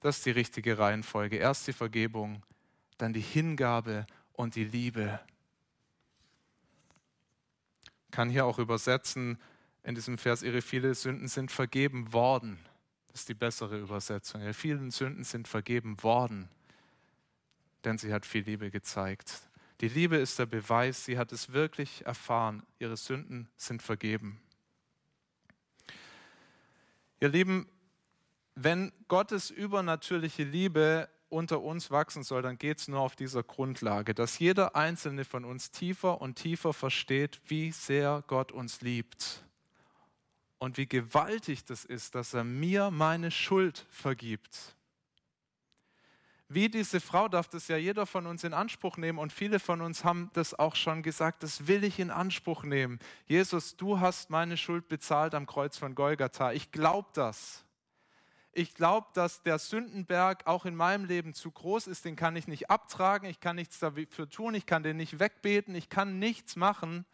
Das 0.00 0.18
ist 0.18 0.26
die 0.26 0.30
richtige 0.32 0.76
Reihenfolge. 0.76 1.36
Erst 1.36 1.66
die 1.68 1.72
Vergebung, 1.72 2.42
dann 2.98 3.12
die 3.12 3.20
Hingabe 3.20 4.06
und 4.32 4.54
die 4.54 4.64
Liebe. 4.64 5.20
Ich 8.06 8.10
kann 8.10 8.30
hier 8.30 8.46
auch 8.46 8.58
übersetzen 8.58 9.38
in 9.82 9.94
diesem 9.94 10.18
Vers, 10.18 10.42
ihre 10.42 10.62
vielen 10.62 10.94
Sünden 10.94 11.28
sind 11.28 11.52
vergeben 11.52 12.12
worden. 12.12 12.58
Das 13.08 13.20
ist 13.20 13.28
die 13.28 13.34
bessere 13.34 13.78
Übersetzung. 13.78 14.40
Ihre 14.42 14.52
vielen 14.52 14.90
Sünden 14.90 15.22
sind 15.22 15.46
vergeben 15.46 16.02
worden, 16.02 16.48
denn 17.84 17.96
sie 17.96 18.12
hat 18.12 18.26
viel 18.26 18.42
Liebe 18.42 18.70
gezeigt. 18.70 19.48
Die 19.80 19.88
Liebe 19.88 20.16
ist 20.16 20.38
der 20.38 20.46
Beweis, 20.46 21.04
sie 21.04 21.18
hat 21.18 21.32
es 21.32 21.52
wirklich 21.52 22.04
erfahren. 22.04 22.62
Ihre 22.78 22.96
Sünden 22.96 23.48
sind 23.56 23.80
vergeben. 23.82 24.40
Ihr 27.20 27.28
Lieben, 27.28 27.68
wenn 28.54 28.92
Gottes 29.06 29.50
übernatürliche 29.50 30.44
Liebe 30.44 31.08
unter 31.28 31.60
uns 31.62 31.90
wachsen 31.90 32.22
soll, 32.22 32.42
dann 32.42 32.58
geht 32.58 32.78
es 32.78 32.88
nur 32.88 33.00
auf 33.00 33.16
dieser 33.16 33.42
Grundlage, 33.42 34.14
dass 34.14 34.38
jeder 34.38 34.76
einzelne 34.76 35.24
von 35.24 35.44
uns 35.44 35.70
tiefer 35.70 36.20
und 36.20 36.36
tiefer 36.36 36.72
versteht, 36.72 37.40
wie 37.46 37.72
sehr 37.72 38.22
Gott 38.26 38.52
uns 38.52 38.80
liebt 38.80 39.42
und 40.58 40.76
wie 40.76 40.86
gewaltig 40.86 41.64
das 41.64 41.84
ist, 41.84 42.14
dass 42.14 42.34
er 42.34 42.44
mir 42.44 42.90
meine 42.90 43.30
Schuld 43.30 43.86
vergibt. 43.90 44.76
Wie 46.48 46.68
diese 46.68 47.00
Frau 47.00 47.26
darf 47.26 47.48
das 47.48 47.66
ja 47.66 47.76
jeder 47.76 48.06
von 48.06 48.26
uns 48.26 48.44
in 48.44 48.54
Anspruch 48.54 48.96
nehmen 48.96 49.18
und 49.18 49.32
viele 49.32 49.58
von 49.58 49.80
uns 49.80 50.04
haben 50.04 50.30
das 50.34 50.54
auch 50.54 50.76
schon 50.76 51.02
gesagt, 51.02 51.42
das 51.42 51.66
will 51.66 51.82
ich 51.82 51.98
in 51.98 52.12
Anspruch 52.12 52.62
nehmen. 52.62 53.00
Jesus, 53.26 53.76
du 53.76 53.98
hast 53.98 54.30
meine 54.30 54.56
Schuld 54.56 54.86
bezahlt 54.86 55.34
am 55.34 55.46
Kreuz 55.46 55.76
von 55.76 55.96
Golgatha. 55.96 56.52
Ich 56.52 56.70
glaube 56.70 57.08
das. 57.14 57.65
Ich 58.58 58.74
glaube, 58.74 59.08
dass 59.12 59.42
der 59.42 59.58
Sündenberg 59.58 60.46
auch 60.46 60.64
in 60.64 60.74
meinem 60.74 61.04
Leben 61.04 61.34
zu 61.34 61.50
groß 61.50 61.88
ist, 61.88 62.06
den 62.06 62.16
kann 62.16 62.36
ich 62.36 62.48
nicht 62.48 62.70
abtragen, 62.70 63.28
ich 63.28 63.38
kann 63.38 63.56
nichts 63.56 63.78
dafür 63.80 64.30
tun, 64.30 64.54
ich 64.54 64.64
kann 64.64 64.82
den 64.82 64.96
nicht 64.96 65.18
wegbeten, 65.18 65.74
ich 65.74 65.90
kann 65.90 66.18
nichts 66.18 66.56
machen. 66.56 67.04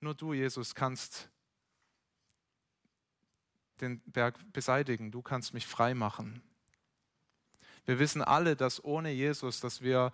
Nur 0.00 0.14
du, 0.14 0.32
Jesus, 0.32 0.74
kannst 0.74 1.28
den 3.82 4.00
Berg 4.06 4.38
beseitigen, 4.54 5.10
du 5.10 5.20
kannst 5.20 5.52
mich 5.52 5.66
frei 5.66 5.92
machen. 5.92 6.40
Wir 7.84 7.98
wissen 7.98 8.22
alle, 8.22 8.56
dass 8.56 8.82
ohne 8.82 9.10
Jesus, 9.10 9.60
dass 9.60 9.82
wir 9.82 10.12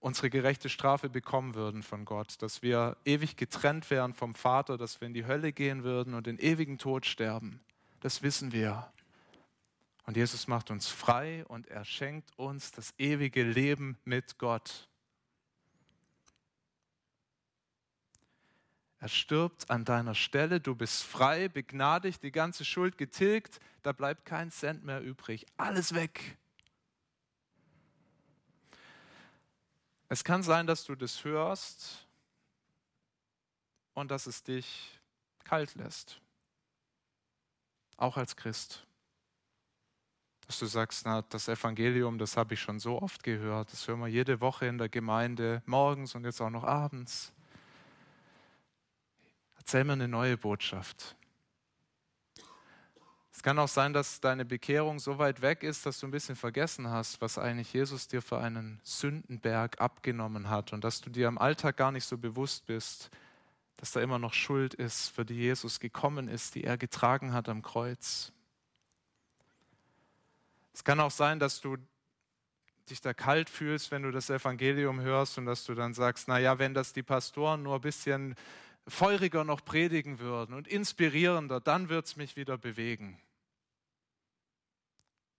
unsere 0.00 0.30
gerechte 0.30 0.68
Strafe 0.68 1.08
bekommen 1.08 1.54
würden 1.54 1.84
von 1.84 2.04
Gott, 2.04 2.42
dass 2.42 2.62
wir 2.62 2.96
ewig 3.04 3.36
getrennt 3.36 3.88
wären 3.92 4.14
vom 4.14 4.34
Vater, 4.34 4.76
dass 4.76 5.00
wir 5.00 5.06
in 5.06 5.14
die 5.14 5.26
Hölle 5.26 5.52
gehen 5.52 5.84
würden 5.84 6.14
und 6.14 6.26
den 6.26 6.40
ewigen 6.40 6.78
Tod 6.78 7.06
sterben. 7.06 7.60
Das 8.00 8.22
wissen 8.22 8.50
wir. 8.50 8.92
Und 10.08 10.16
Jesus 10.16 10.46
macht 10.46 10.70
uns 10.70 10.88
frei 10.88 11.44
und 11.48 11.66
er 11.66 11.84
schenkt 11.84 12.32
uns 12.38 12.72
das 12.72 12.94
ewige 12.96 13.42
Leben 13.42 13.98
mit 14.06 14.38
Gott. 14.38 14.88
Er 19.00 19.08
stirbt 19.08 19.68
an 19.68 19.84
deiner 19.84 20.14
Stelle, 20.14 20.60
du 20.60 20.74
bist 20.74 21.02
frei, 21.02 21.48
begnadigt, 21.48 22.22
die 22.22 22.32
ganze 22.32 22.64
Schuld 22.64 22.96
getilgt, 22.96 23.60
da 23.82 23.92
bleibt 23.92 24.24
kein 24.24 24.50
Cent 24.50 24.82
mehr 24.82 25.02
übrig, 25.02 25.44
alles 25.58 25.92
weg. 25.92 26.38
Es 30.08 30.24
kann 30.24 30.42
sein, 30.42 30.66
dass 30.66 30.84
du 30.84 30.94
das 30.94 31.22
hörst 31.22 32.08
und 33.92 34.10
dass 34.10 34.26
es 34.26 34.42
dich 34.42 34.98
kalt 35.44 35.74
lässt, 35.74 36.18
auch 37.98 38.16
als 38.16 38.36
Christ 38.36 38.87
dass 40.48 40.58
du 40.58 40.66
sagst, 40.66 41.04
na, 41.04 41.20
das 41.22 41.46
Evangelium, 41.46 42.16
das 42.18 42.38
habe 42.38 42.54
ich 42.54 42.60
schon 42.60 42.80
so 42.80 43.02
oft 43.02 43.22
gehört, 43.22 43.70
das 43.70 43.86
hören 43.86 44.00
wir 44.00 44.08
jede 44.08 44.40
Woche 44.40 44.66
in 44.66 44.78
der 44.78 44.88
Gemeinde, 44.88 45.62
morgens 45.66 46.14
und 46.14 46.24
jetzt 46.24 46.40
auch 46.40 46.48
noch 46.48 46.64
abends. 46.64 47.32
Erzähl 49.58 49.84
mir 49.84 49.92
eine 49.92 50.08
neue 50.08 50.38
Botschaft. 50.38 51.14
Es 53.30 53.42
kann 53.42 53.58
auch 53.58 53.68
sein, 53.68 53.92
dass 53.92 54.22
deine 54.22 54.46
Bekehrung 54.46 54.98
so 54.98 55.18
weit 55.18 55.42
weg 55.42 55.62
ist, 55.62 55.84
dass 55.84 56.00
du 56.00 56.06
ein 56.08 56.10
bisschen 56.10 56.34
vergessen 56.34 56.88
hast, 56.88 57.20
was 57.20 57.36
eigentlich 57.36 57.74
Jesus 57.74 58.08
dir 58.08 58.22
für 58.22 58.38
einen 58.38 58.80
Sündenberg 58.82 59.78
abgenommen 59.82 60.48
hat 60.48 60.72
und 60.72 60.82
dass 60.82 61.02
du 61.02 61.10
dir 61.10 61.28
im 61.28 61.36
Alltag 61.36 61.76
gar 61.76 61.92
nicht 61.92 62.06
so 62.06 62.16
bewusst 62.16 62.64
bist, 62.64 63.10
dass 63.76 63.92
da 63.92 64.00
immer 64.00 64.18
noch 64.18 64.32
Schuld 64.32 64.72
ist, 64.72 65.10
für 65.10 65.26
die 65.26 65.36
Jesus 65.36 65.78
gekommen 65.78 66.26
ist, 66.26 66.54
die 66.54 66.64
er 66.64 66.78
getragen 66.78 67.34
hat 67.34 67.50
am 67.50 67.60
Kreuz. 67.60 68.32
Es 70.78 70.84
kann 70.84 71.00
auch 71.00 71.10
sein, 71.10 71.40
dass 71.40 71.60
du 71.60 71.76
dich 72.88 73.00
da 73.00 73.12
kalt 73.12 73.50
fühlst, 73.50 73.90
wenn 73.90 74.04
du 74.04 74.12
das 74.12 74.30
Evangelium 74.30 75.00
hörst 75.00 75.36
und 75.36 75.44
dass 75.44 75.64
du 75.64 75.74
dann 75.74 75.92
sagst, 75.92 76.28
naja, 76.28 76.60
wenn 76.60 76.72
das 76.72 76.92
die 76.92 77.02
Pastoren 77.02 77.64
nur 77.64 77.74
ein 77.74 77.80
bisschen 77.80 78.36
feuriger 78.86 79.42
noch 79.42 79.64
predigen 79.64 80.20
würden 80.20 80.54
und 80.54 80.68
inspirierender, 80.68 81.58
dann 81.58 81.88
wird 81.88 82.06
es 82.06 82.14
mich 82.14 82.36
wieder 82.36 82.56
bewegen. 82.58 83.20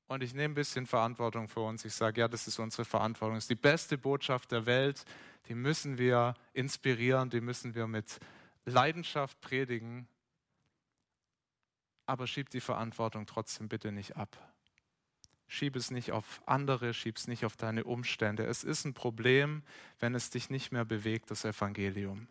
Und 0.07 0.23
ich 0.23 0.33
nehme 0.33 0.51
ein 0.51 0.55
bisschen 0.55 0.85
Verantwortung 0.85 1.47
für 1.47 1.61
uns. 1.61 1.85
Ich 1.85 1.93
sage, 1.93 2.19
ja, 2.19 2.27
das 2.27 2.45
ist 2.45 2.59
unsere 2.59 2.83
Verantwortung. 2.83 3.35
Das 3.35 3.45
ist 3.45 3.49
die 3.49 3.55
beste 3.55 3.97
Botschaft 3.97 4.51
der 4.51 4.65
Welt. 4.65 5.05
Die 5.47 5.55
müssen 5.55 5.97
wir 5.97 6.33
inspirieren, 6.51 7.29
die 7.29 7.39
müssen 7.39 7.75
wir 7.75 7.87
mit 7.87 8.19
Leidenschaft 8.65 9.39
predigen. 9.39 10.05
Aber 12.05 12.27
schieb 12.27 12.49
die 12.49 12.59
Verantwortung 12.59 13.25
trotzdem 13.25 13.69
bitte 13.69 13.93
nicht 13.93 14.17
ab. 14.17 14.37
Schieb 15.51 15.75
es 15.75 15.89
nicht 15.89 16.11
auf 16.11 16.43
andere, 16.45 16.93
schieb 16.93 17.17
es 17.17 17.27
nicht 17.27 17.43
auf 17.43 17.57
deine 17.57 17.83
Umstände. 17.83 18.45
Es 18.45 18.63
ist 18.63 18.85
ein 18.85 18.93
Problem, 18.93 19.63
wenn 19.99 20.13
es 20.13 20.29
dich 20.29 20.51
nicht 20.51 20.71
mehr 20.71 20.85
bewegt, 20.85 21.31
das 21.31 21.43
Evangelium. 21.43 22.27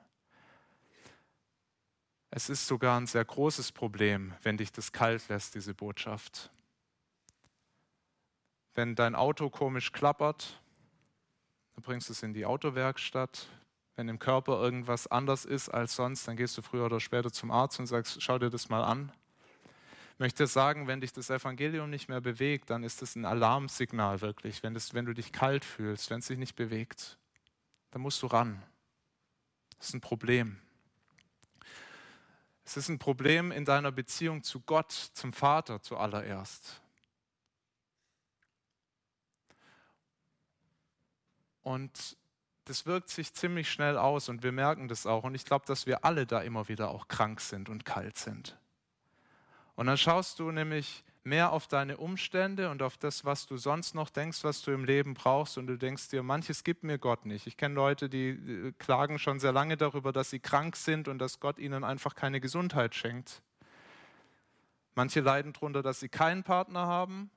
Es 2.31 2.49
ist 2.49 2.69
sogar 2.69 2.99
ein 2.99 3.09
sehr 3.09 3.25
großes 3.25 3.73
Problem, 3.73 4.35
wenn 4.45 4.57
dich 4.57 4.71
das 4.71 4.93
kalt 4.93 5.29
lässt, 5.29 5.57
diese 5.57 5.75
Botschaft. 5.75 6.49
Wenn 8.77 8.95
dein 8.95 9.17
Auto 9.17 9.51
komisch 9.51 9.91
klappert, 9.91 10.63
dann 11.75 11.83
bringst 11.83 12.09
du 12.09 12.13
es 12.13 12.23
in 12.23 12.35
die 12.35 12.47
Autowerkstatt. 12.47 13.49
Wenn 13.97 14.09
im 14.09 14.21
Körper 14.21 14.63
irgendwas 14.63 15.09
anders 15.09 15.45
ist 15.45 15.71
als 15.71 15.97
sonst, 15.97 16.29
dann 16.29 16.37
gehst 16.37 16.57
du 16.57 16.63
früher 16.63 16.87
oder 16.87 17.01
später 17.01 17.33
zum 17.33 17.51
Arzt 17.51 17.81
und 17.81 17.89
sagst, 17.89 18.23
schau 18.23 18.39
dir 18.39 18.51
das 18.51 18.69
mal 18.69 18.85
an. 18.85 19.11
Ich 20.19 20.21
möchte 20.21 20.49
sagen, 20.49 20.89
wenn 20.89 21.01
dich 21.01 21.13
das 21.13 21.31
Evangelium 21.31 21.91
nicht 21.91 22.09
mehr 22.09 22.21
bewegt, 22.21 22.71
dann 22.71 22.83
ist 22.83 23.03
es 23.03 23.15
ein 23.15 23.25
Alarmsignal 23.25 24.21
wirklich, 24.21 24.65
wenn, 24.65 24.75
das, 24.75 24.93
wenn 24.93 25.05
du 25.05 25.15
dich 25.15 25.31
kalt 25.31 25.65
fühlst, 25.65 26.11
wenn 26.11 26.19
es 26.19 26.27
sich 26.27 26.37
nicht 26.37 26.57
bewegt. 26.57 27.17
Dann 27.93 28.03
musst 28.03 28.21
du 28.23 28.27
ran. 28.27 28.61
Das 29.79 29.91
ist 29.91 29.95
ein 29.95 30.01
Problem. 30.01 30.59
Es 32.65 32.77
ist 32.77 32.89
ein 32.89 32.99
Problem 32.99 33.53
in 33.53 33.65
deiner 33.65 33.93
Beziehung 33.93 34.43
zu 34.43 34.59
Gott, 34.59 34.91
zum 34.91 35.33
Vater 35.33 35.83
zuallererst. 35.83 36.83
Und 41.63 42.17
das 42.65 42.87
wirkt 42.87 43.11
sich 43.11 43.35
ziemlich 43.35 43.71
schnell 43.71 43.97
aus 43.97 44.29
und 44.29 44.43
wir 44.43 44.51
merken 44.51 44.89
das 44.89 45.07
auch. 45.07 45.23
Und 45.23 45.37
ich 45.37 45.45
glaube, 45.45 45.65
dass 45.67 45.87
wir 45.87 46.05
alle 46.05 46.27
da 46.27 46.41
immer 46.41 46.67
wieder 46.67 46.91
auch 46.91 47.07
krank 47.07 47.41
sind 47.41 47.69
und 47.69 47.85
kalt 47.85 48.17
sind. 48.17 48.59
Und 49.79 49.87
dann 49.87 49.97
schaust 49.97 50.41
du 50.41 50.51
nämlich 50.51 51.05
mehr 51.23 51.53
auf 51.53 51.69
deine 51.69 51.99
Umstände 51.99 52.69
und 52.69 52.83
auf 52.83 52.97
das, 52.97 53.25
was 53.25 53.47
du 53.47 53.57
sonst 53.57 53.95
noch 53.95 54.11
denkst, 54.11 54.43
was 54.43 54.61
du 54.63 54.73
im 54.73 54.85
Leben 54.85 55.15
brauchst. 55.15 55.57
Und 55.57 55.69
du 55.69 55.79
denkst 55.79 56.09
dir, 56.09 56.25
manches 56.25 56.65
gibt 56.65 56.83
mir 56.83 56.99
Gott 56.99 57.27
nicht. 57.27 57.47
Ich 57.47 57.57
kenne 57.57 57.77
Leute, 57.77 58.09
die 58.09 58.73
klagen 58.79 59.21
schon 59.21 59.39
sehr 59.39 59.53
lange 59.53 59.77
darüber, 59.77 60.13
dass 60.13 60.31
sie 60.31 60.41
krank 60.41 60.75
sind 60.75 61.07
und 61.07 61.21
dass 61.21 61.39
Gott 61.39 61.61
ihnen 61.61 61.85
einfach 61.85 62.17
keine 62.17 62.41
Gesundheit 62.41 62.97
schenkt. 62.97 63.41
Manche 64.97 65.21
leiden 65.21 65.53
darunter, 65.53 65.85
dass 65.85 66.01
sie 66.01 66.09
keinen 66.09 66.43
Partner 66.43 66.89
haben 66.89 67.31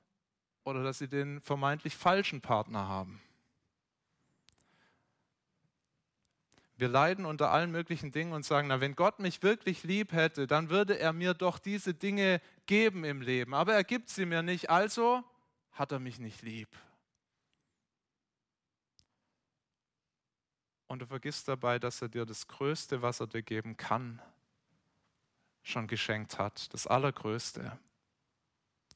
oder 0.64 0.82
dass 0.82 0.98
sie 0.98 1.06
den 1.06 1.40
vermeintlich 1.42 1.96
falschen 1.96 2.40
Partner 2.40 2.88
haben. 2.88 3.22
Wir 6.82 6.88
leiden 6.88 7.26
unter 7.26 7.52
allen 7.52 7.70
möglichen 7.70 8.10
Dingen 8.10 8.32
und 8.32 8.44
sagen, 8.44 8.66
na, 8.66 8.80
wenn 8.80 8.96
Gott 8.96 9.20
mich 9.20 9.44
wirklich 9.44 9.84
lieb 9.84 10.10
hätte, 10.10 10.48
dann 10.48 10.68
würde 10.68 10.98
er 10.98 11.12
mir 11.12 11.32
doch 11.32 11.60
diese 11.60 11.94
Dinge 11.94 12.40
geben 12.66 13.04
im 13.04 13.20
Leben. 13.20 13.54
Aber 13.54 13.72
er 13.72 13.84
gibt 13.84 14.08
sie 14.08 14.26
mir 14.26 14.42
nicht, 14.42 14.68
also 14.68 15.22
hat 15.70 15.92
er 15.92 16.00
mich 16.00 16.18
nicht 16.18 16.42
lieb. 16.42 16.68
Und 20.88 21.02
du 21.02 21.06
vergisst 21.06 21.46
dabei, 21.46 21.78
dass 21.78 22.02
er 22.02 22.08
dir 22.08 22.26
das 22.26 22.48
Größte, 22.48 23.00
was 23.00 23.20
er 23.20 23.28
dir 23.28 23.42
geben 23.42 23.76
kann, 23.76 24.20
schon 25.62 25.86
geschenkt 25.86 26.40
hat. 26.40 26.74
Das 26.74 26.88
Allergrößte. 26.88 27.78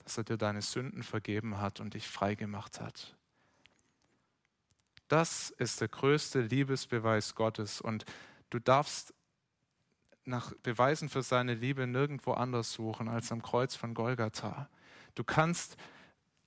Dass 0.00 0.18
er 0.18 0.24
dir 0.24 0.38
deine 0.38 0.62
Sünden 0.62 1.04
vergeben 1.04 1.60
hat 1.60 1.78
und 1.78 1.94
dich 1.94 2.08
frei 2.08 2.34
gemacht 2.34 2.80
hat. 2.80 3.16
Das 5.08 5.50
ist 5.50 5.80
der 5.80 5.88
größte 5.88 6.40
Liebesbeweis 6.40 7.34
Gottes. 7.34 7.80
Und 7.80 8.04
du 8.50 8.58
darfst 8.58 9.14
nach 10.24 10.52
Beweisen 10.62 11.08
für 11.08 11.22
seine 11.22 11.54
Liebe 11.54 11.86
nirgendwo 11.86 12.32
anders 12.32 12.72
suchen 12.72 13.08
als 13.08 13.30
am 13.30 13.42
Kreuz 13.42 13.76
von 13.76 13.94
Golgatha. 13.94 14.68
Du 15.14 15.22
kannst 15.22 15.76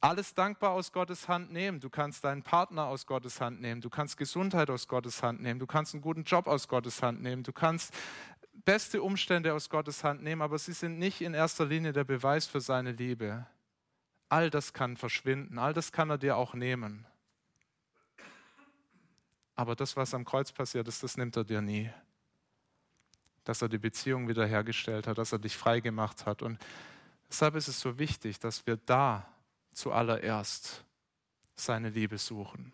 alles 0.02 0.34
dankbar 0.34 0.72
aus 0.72 0.92
Gottes 0.92 1.28
Hand 1.28 1.52
nehmen. 1.52 1.80
Du 1.80 1.90
kannst 1.90 2.24
deinen 2.24 2.44
Partner 2.44 2.86
aus 2.86 3.06
Gottes 3.06 3.42
Hand 3.42 3.62
nehmen. 3.62 3.82
Du 3.82 3.90
kannst 3.90 4.18
Gesundheit 4.18 4.70
aus 4.70 4.88
Gottes 4.88 5.24
Hand 5.24 5.42
nehmen. 5.42 5.60
Du 5.60 5.68
kannst 5.68 5.94
einen 5.94 6.02
guten 6.02 6.24
Job 6.24 6.48
aus 6.48 6.68
Gottes 6.68 7.02
Hand 7.02 7.22
nehmen. 7.22 7.44
Du 7.44 7.52
kannst 7.52 7.94
beste 8.66 9.02
Umstände 9.02 9.54
aus 9.54 9.70
Gottes 9.70 10.04
Hand 10.04 10.22
nehmen, 10.22 10.42
aber 10.42 10.58
sie 10.58 10.74
sind 10.74 11.00
nicht 11.00 11.22
in 11.22 11.34
erster 11.34 11.66
Linie 11.66 11.92
der 11.92 12.04
Beweis 12.04 12.46
für 12.46 12.62
seine 12.62 12.92
Liebe. 12.92 13.46
All 14.30 14.50
das 14.50 14.74
kann 14.74 14.96
verschwinden. 14.96 15.58
All 15.58 15.74
das 15.74 15.92
kann 15.92 16.10
er 16.10 16.18
dir 16.18 16.38
auch 16.38 16.54
nehmen. 16.54 17.08
Aber 19.60 19.76
das, 19.76 19.98
was 19.98 20.14
am 20.14 20.24
Kreuz 20.24 20.54
passiert 20.54 20.88
ist, 20.88 21.04
das 21.04 21.18
nimmt 21.18 21.36
er 21.36 21.44
dir 21.44 21.60
nie. 21.60 21.92
Dass 23.44 23.62
er 23.62 23.68
die 23.68 23.78
Beziehung 23.78 24.30
wiederhergestellt 24.30 25.06
hat, 25.06 25.18
dass 25.18 25.34
er 25.34 25.40
dich 25.40 25.58
frei 25.58 25.82
gemacht 25.82 26.26
hat. 26.26 26.42
Und 26.42 26.58
deshalb 27.30 27.56
ist 27.56 27.68
es 27.68 27.82
so 27.82 28.00
wichtig, 28.00 28.40
dass 28.40 28.66
wir 28.66 28.78
da 28.78 29.28
zuallererst 29.74 30.86
seine 31.58 31.90
Liebe 31.90 32.18
suchen. 32.18 32.72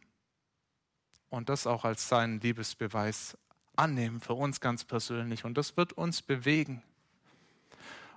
Und 1.32 1.50
das 1.50 1.66
auch 1.66 1.86
als 1.86 2.08
seinen 2.08 2.40
Liebesbeweis 2.40 3.36
annehmen, 3.76 4.22
für 4.22 4.36
uns 4.36 4.62
ganz 4.62 4.84
persönlich. 4.84 5.44
Und 5.44 5.58
das 5.58 5.78
wird 5.78 5.94
uns 5.94 6.22
bewegen. 6.22 6.84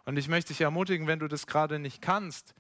Und 0.05 0.19
ich 0.19 0.29
möchte 0.29 0.49
dich 0.49 0.61
ermutigen, 0.61 1.07
wenn 1.07 1.21
du 1.21 1.29
das 1.29 1.47
gerade 1.47 1.79
nicht 1.79 2.03
kannst, 2.03 2.55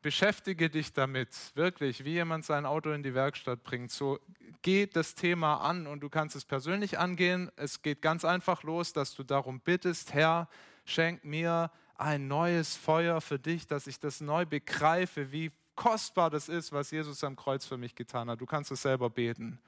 beschäftige 0.00 0.70
dich 0.70 0.94
damit, 0.94 1.28
wirklich, 1.54 2.04
wie 2.06 2.12
jemand 2.12 2.46
sein 2.46 2.64
Auto 2.64 2.92
in 2.92 3.02
die 3.02 3.12
Werkstatt 3.12 3.62
bringt. 3.62 3.90
So 3.90 4.18
geh 4.62 4.86
das 4.86 5.14
Thema 5.14 5.56
an 5.56 5.86
und 5.86 6.00
du 6.00 6.08
kannst 6.08 6.36
es 6.36 6.44
persönlich 6.44 6.98
angehen. 6.98 7.50
Es 7.56 7.82
geht 7.82 8.02
ganz 8.02 8.24
einfach 8.24 8.62
los, 8.62 8.92
dass 8.92 9.14
du 9.14 9.22
darum 9.22 9.60
bittest, 9.60 10.12
Herr, 10.14 10.48
schenk 10.84 11.24
mir 11.24 11.70
ein 11.96 12.28
neues 12.28 12.76
Feuer 12.76 13.20
für 13.20 13.38
dich, 13.38 13.66
dass 13.66 13.86
ich 13.86 14.00
das 14.00 14.20
neu 14.20 14.46
begreife, 14.46 15.32
wie 15.32 15.52
kostbar 15.74 16.30
das 16.30 16.48
ist, 16.48 16.72
was 16.72 16.90
Jesus 16.90 17.24
am 17.24 17.36
Kreuz 17.36 17.64
für 17.64 17.76
mich 17.76 17.94
getan 17.94 18.30
hat. 18.30 18.40
Du 18.40 18.46
kannst 18.46 18.70
es 18.70 18.82
selber 18.82 19.10
beten 19.10 19.58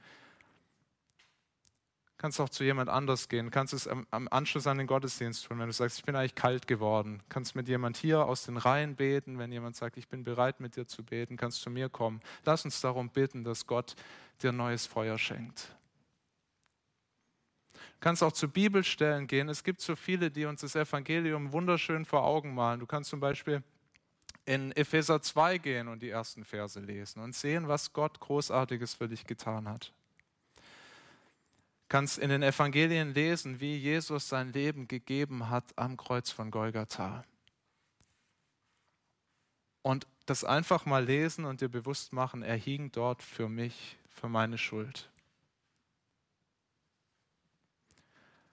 kannst 2.22 2.40
auch 2.40 2.48
zu 2.48 2.62
jemand 2.62 2.88
anders 2.88 3.28
gehen, 3.28 3.50
kannst 3.50 3.74
es 3.74 3.88
am, 3.88 4.06
am, 4.12 4.28
Anschluss 4.30 4.68
an 4.68 4.78
den 4.78 4.86
Gottesdienst 4.86 5.44
tun, 5.44 5.58
wenn 5.58 5.66
du 5.66 5.72
sagst, 5.72 5.98
ich 5.98 6.04
bin 6.04 6.14
eigentlich 6.14 6.36
kalt 6.36 6.68
geworden, 6.68 7.20
kannst 7.28 7.56
mit 7.56 7.66
jemand 7.66 7.96
hier 7.96 8.24
aus 8.24 8.44
den 8.44 8.58
Reihen 8.58 8.94
beten, 8.94 9.40
wenn 9.40 9.50
jemand 9.50 9.74
sagt, 9.74 9.96
ich 9.96 10.06
bin 10.06 10.22
bereit 10.22 10.60
mit 10.60 10.76
dir 10.76 10.86
zu 10.86 11.02
beten, 11.02 11.36
kannst 11.36 11.62
zu 11.62 11.68
mir 11.68 11.88
kommen. 11.88 12.20
Lass 12.44 12.64
uns 12.64 12.80
darum 12.80 13.10
bitten, 13.10 13.42
dass 13.42 13.66
Gott 13.66 13.96
dir 14.40 14.52
neues 14.52 14.86
Feuer 14.86 15.18
schenkt. 15.18 15.74
Du 17.72 17.98
kannst 17.98 18.22
auch 18.22 18.30
zu 18.30 18.48
Bibelstellen 18.48 19.26
gehen. 19.26 19.48
Es 19.48 19.64
gibt 19.64 19.80
so 19.80 19.96
viele, 19.96 20.30
die 20.30 20.44
uns 20.44 20.60
das 20.60 20.76
Evangelium 20.76 21.52
wunderschön 21.52 22.04
vor 22.04 22.22
Augen 22.22 22.54
malen. 22.54 22.78
Du 22.78 22.86
kannst 22.86 23.10
zum 23.10 23.18
Beispiel 23.18 23.64
in 24.44 24.70
Epheser 24.72 25.20
2 25.20 25.58
gehen 25.58 25.88
und 25.88 26.02
die 26.02 26.10
ersten 26.10 26.44
Verse 26.44 26.78
lesen 26.78 27.20
und 27.20 27.34
sehen, 27.34 27.66
was 27.66 27.92
Gott 27.92 28.20
Großartiges 28.20 28.94
für 28.94 29.08
dich 29.08 29.26
getan 29.26 29.68
hat 29.68 29.92
kannst 31.92 32.16
in 32.16 32.30
den 32.30 32.42
Evangelien 32.42 33.12
lesen, 33.12 33.60
wie 33.60 33.76
Jesus 33.76 34.26
sein 34.26 34.50
Leben 34.54 34.88
gegeben 34.88 35.50
hat 35.50 35.76
am 35.76 35.98
Kreuz 35.98 36.30
von 36.30 36.50
Golgatha. 36.50 37.22
Und 39.82 40.06
das 40.24 40.42
einfach 40.42 40.86
mal 40.86 41.04
lesen 41.04 41.44
und 41.44 41.60
dir 41.60 41.68
bewusst 41.68 42.14
machen, 42.14 42.42
er 42.42 42.56
hing 42.56 42.90
dort 42.92 43.22
für 43.22 43.50
mich, 43.50 43.98
für 44.08 44.30
meine 44.30 44.56
Schuld. 44.56 45.10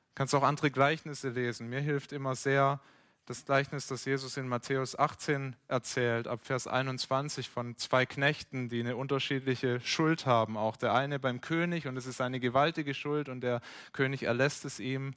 Du 0.09 0.15
kannst 0.15 0.35
auch 0.35 0.43
andere 0.43 0.69
Gleichnisse 0.69 1.29
lesen. 1.29 1.69
Mir 1.69 1.79
hilft 1.79 2.11
immer 2.11 2.35
sehr, 2.35 2.81
das 3.29 3.45
Gleichnis, 3.45 3.85
das 3.85 4.05
Jesus 4.05 4.37
in 4.37 4.47
Matthäus 4.47 4.97
18 4.97 5.55
erzählt, 5.67 6.27
ab 6.27 6.39
Vers 6.41 6.65
21 6.65 7.47
von 7.47 7.77
zwei 7.77 8.07
Knechten, 8.07 8.69
die 8.69 8.79
eine 8.79 8.95
unterschiedliche 8.95 9.79
Schuld 9.81 10.25
haben. 10.25 10.57
Auch 10.57 10.75
der 10.75 10.95
eine 10.95 11.19
beim 11.19 11.39
König 11.39 11.85
und 11.85 11.95
es 11.95 12.07
ist 12.07 12.21
eine 12.21 12.39
gewaltige 12.39 12.95
Schuld 12.95 13.29
und 13.29 13.41
der 13.41 13.61
König 13.93 14.23
erlässt 14.23 14.65
es 14.65 14.79
ihm 14.79 15.13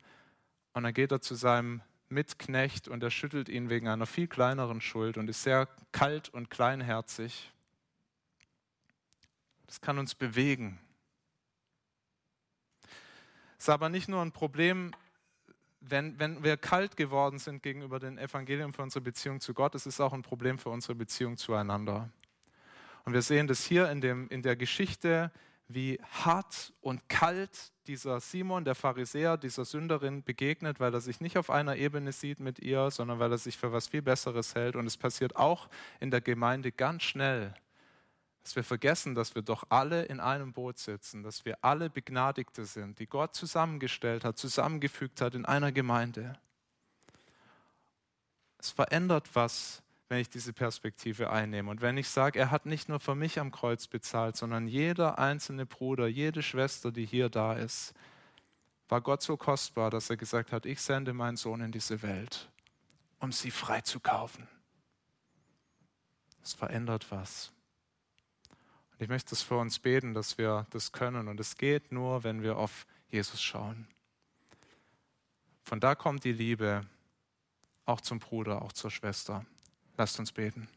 und 0.75 0.83
dann 0.83 0.93
geht 0.93 1.11
er 1.11 1.23
zu 1.23 1.35
seinem 1.35 1.81
Mitknecht 2.11 2.87
und 2.87 3.03
er 3.03 3.11
schüttelt 3.11 3.49
ihn 3.49 3.71
wegen 3.71 3.89
einer 3.89 4.05
viel 4.05 4.29
kleineren 4.29 4.83
Schuld 4.83 5.17
und 5.17 5.31
ist 5.31 5.43
sehr 5.43 5.67
kalt 5.93 6.29
und 6.29 6.51
kleinherzig. 6.51 7.51
Das 9.67 9.81
kann 9.81 9.99
uns 9.99 10.15
bewegen. 10.15 10.79
Es 13.57 13.65
ist 13.65 13.69
aber 13.71 13.89
nicht 13.89 14.11
nur 14.11 14.21
ein 14.21 14.33
Problem 14.33 14.93
wenn, 15.89 16.19
wenn 16.19 16.43
wir 16.43 16.57
kalt 16.57 16.97
geworden 16.97 17.39
sind 17.39 17.63
gegenüber 17.63 17.99
dem 17.99 18.19
Evangelium 18.19 18.73
für 18.73 18.83
unsere 18.83 19.03
Beziehung 19.03 19.41
zu 19.41 19.53
Gott, 19.53 19.75
es 19.75 19.87
ist 19.87 20.01
auch 20.01 20.13
ein 20.13 20.23
Problem 20.23 20.59
für 20.59 20.71
unsere 20.71 20.95
Beziehung 20.95 21.37
zueinander. 21.37 22.11
Und 23.05 23.15
wir 23.15 23.23
sehen 23.23 23.49
das 23.49 23.65
hier 23.65 23.91
in, 23.91 24.01
dem, 24.01 24.29
in 24.29 24.43
der 24.43 24.57
Geschichte, 24.57 25.33
wie 25.69 25.99
hart 26.11 26.73
und 26.81 27.09
kalt 27.09 27.73
dieser 27.87 28.21
Simon, 28.21 28.65
der 28.65 28.75
Pharisäer, 28.75 29.37
dieser 29.37 29.65
Sünderin 29.65 30.23
begegnet, 30.23 30.79
weil 30.79 30.95
er 30.95 31.01
sich 31.01 31.21
nicht 31.21 31.37
auf 31.37 31.51
einer 31.51 31.77
Ebene 31.77 32.13
sieht 32.13 32.39
mit 32.39 32.61
ihr, 32.61 32.91
sondern 32.91 33.19
weil 33.19 33.33
er 33.33 33.39
sich 33.39 33.59
für 33.59 33.73
was 33.73 33.89
viel 33.89 34.03
Besseres 34.03 34.55
hält. 34.55 34.77
Und 34.77 34.87
es 34.87 34.97
passiert 34.97 35.37
auch 35.37 35.69
in 35.99 36.11
der 36.11 36.21
Gemeinde 36.21 36.71
ganz 36.71 37.03
schnell, 37.03 37.55
dass 38.43 38.57
wir 38.57 38.65
vergessen, 38.65 39.15
dass 39.15 39.35
wir 39.35 39.43
doch 39.43 39.65
alle 39.69 40.05
in 40.05 40.19
einem 40.19 40.53
Boot 40.53 40.79
sitzen, 40.79 41.23
dass 41.23 41.45
wir 41.45 41.59
alle 41.63 41.91
Begnadigte 41.91 42.65
sind, 42.65 42.99
die 42.99 43.07
Gott 43.07 43.35
zusammengestellt 43.35 44.25
hat, 44.25 44.37
zusammengefügt 44.37 45.21
hat 45.21 45.35
in 45.35 45.45
einer 45.45 45.71
Gemeinde. 45.71 46.39
Es 48.59 48.71
verändert 48.71 49.29
was, 49.35 49.83
wenn 50.09 50.21
ich 50.21 50.29
diese 50.29 50.53
Perspektive 50.53 51.31
einnehme. 51.31 51.71
Und 51.71 51.81
wenn 51.81 51.97
ich 51.97 52.09
sage, 52.09 52.39
er 52.39 52.51
hat 52.51 52.67
nicht 52.67 52.89
nur 52.89 53.01
für 53.01 53.15
mich 53.15 53.39
am 53.39 53.51
Kreuz 53.51 53.87
bezahlt, 53.87 54.37
sondern 54.37 54.67
jeder 54.67 55.19
einzelne 55.19 55.65
Bruder, 55.65 56.07
jede 56.07 56.43
Schwester, 56.43 56.91
die 56.91 57.07
hier 57.07 57.29
da 57.29 57.55
ist, 57.55 57.95
war 58.89 59.01
Gott 59.01 59.23
so 59.23 59.37
kostbar, 59.37 59.91
dass 59.91 60.11
er 60.11 60.17
gesagt 60.17 60.53
hat, 60.53 60.67
ich 60.67 60.81
sende 60.81 61.15
meinen 61.15 61.37
Sohn 61.37 61.63
in 61.63 61.73
diese 61.73 62.03
Welt, 62.03 62.51
um 63.21 63.33
sie 63.33 63.51
freizukaufen. 63.51 64.47
Es 66.43 66.53
verändert 66.53 67.11
was. 67.11 67.52
Ich 69.03 69.09
möchte 69.09 69.35
es 69.35 69.43
für 69.43 69.57
uns 69.57 69.81
beten, 69.81 70.15
dass 70.15 70.39
wir 70.39 70.65
das 70.71 70.93
können. 70.93 71.27
Und 71.27 71.41
es 71.41 71.57
geht 71.57 71.91
nur, 71.91 72.23
wenn 72.23 72.41
wir 72.41 72.57
auf 72.57 72.87
Jesus 73.09 73.43
schauen. 73.43 73.89
Von 75.65 75.81
da 75.81 75.97
kommt 75.97 76.23
die 76.23 76.31
Liebe 76.31 76.87
auch 77.85 78.01
zum 78.01 78.21
Bruder, 78.21 78.63
auch 78.63 78.71
zur 78.71 78.93
Schwester. 78.93 79.45
Lasst 79.97 80.21
uns 80.21 80.31
beten. 80.31 80.69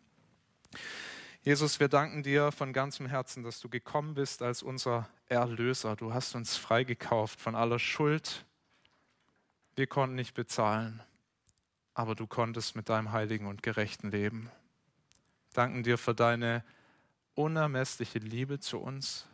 Jesus, 1.44 1.80
wir 1.80 1.88
danken 1.88 2.24
dir 2.24 2.52
von 2.52 2.74
ganzem 2.74 3.06
Herzen, 3.06 3.44
dass 3.44 3.60
du 3.60 3.70
gekommen 3.70 4.16
bist 4.16 4.42
als 4.42 4.64
unser 4.64 5.08
Erlöser. 5.28 5.96
Du 5.96 6.12
hast 6.12 6.34
uns 6.34 6.58
freigekauft 6.58 7.40
von 7.40 7.54
aller 7.54 7.78
Schuld. 7.78 8.44
Wir 9.76 9.86
konnten 9.86 10.16
nicht 10.16 10.34
bezahlen, 10.34 11.04
aber 11.94 12.16
du 12.16 12.26
konntest 12.26 12.76
mit 12.76 12.90
deinem 12.90 13.12
heiligen 13.12 13.46
und 13.46 13.62
gerechten 13.62 14.10
Leben. 14.10 14.50
Danken 15.54 15.84
dir 15.84 16.00
für 16.00 16.16
deine 16.16 16.64
unermessliche 17.36 18.20
Liebe 18.20 18.60
zu 18.60 18.80
uns 18.80 19.28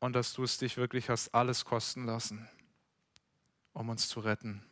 und 0.00 0.14
dass 0.14 0.32
du 0.32 0.44
es 0.44 0.58
dich 0.58 0.76
wirklich 0.76 1.10
hast 1.10 1.34
alles 1.34 1.64
kosten 1.64 2.06
lassen, 2.06 2.48
um 3.72 3.88
uns 3.88 4.08
zu 4.08 4.20
retten. 4.20 4.64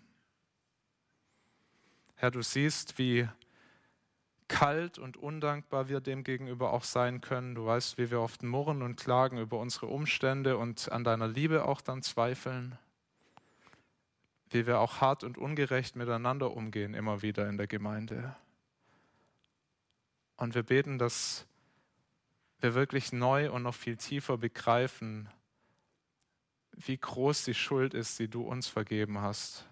Herr, 2.15 2.31
du 2.31 2.43
siehst, 2.43 2.99
wie 2.99 3.29
kalt 4.51 4.99
und 4.99 5.17
undankbar 5.17 5.89
wir 5.89 6.01
dem 6.01 6.25
gegenüber 6.25 6.73
auch 6.73 6.83
sein 6.83 7.21
können. 7.21 7.55
Du 7.55 7.65
weißt, 7.67 7.97
wie 7.97 8.11
wir 8.11 8.21
oft 8.21 8.43
murren 8.43 8.83
und 8.83 8.97
klagen 8.97 9.39
über 9.39 9.59
unsere 9.59 9.87
Umstände 9.87 10.59
und 10.59 10.91
an 10.91 11.05
deiner 11.05 11.29
Liebe 11.29 11.65
auch 11.65 11.81
dann 11.81 12.03
zweifeln. 12.03 12.77
Wie 14.51 14.67
wir 14.67 14.81
auch 14.81 15.01
hart 15.01 15.23
und 15.23 15.39
ungerecht 15.39 15.95
miteinander 15.95 16.51
umgehen, 16.51 16.95
immer 16.95 17.23
wieder 17.23 17.49
in 17.49 17.57
der 17.57 17.69
Gemeinde. 17.69 18.35
Und 20.37 20.57
wir 20.57 20.65
beten, 20.65 20.99
dass 20.99 21.47
wir 22.63 22.75
wirklich 22.75 23.13
neu 23.13 23.51
und 23.51 23.63
noch 23.63 23.75
viel 23.75 23.97
tiefer 23.97 24.39
begreifen, 24.39 25.29
wie 26.73 26.97
groß 26.97 27.45
die 27.45 27.55
Schuld 27.55 27.95
ist, 27.95 28.19
die 28.19 28.29
du 28.29 28.43
uns 28.43 28.69
vergeben 28.69 29.21
hast. 29.21 29.67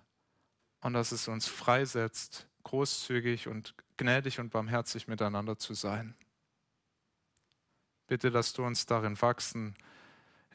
Und 0.80 0.92
dass 0.92 1.12
es 1.12 1.28
uns 1.28 1.48
freisetzt, 1.48 2.46
großzügig 2.62 3.48
und 3.48 3.74
gnädig 3.96 4.38
und 4.38 4.50
barmherzig 4.50 5.08
miteinander 5.08 5.58
zu 5.58 5.74
sein. 5.74 6.14
Bitte, 8.06 8.30
dass 8.30 8.52
du 8.52 8.64
uns 8.64 8.86
darin 8.86 9.20
wachsen, 9.20 9.74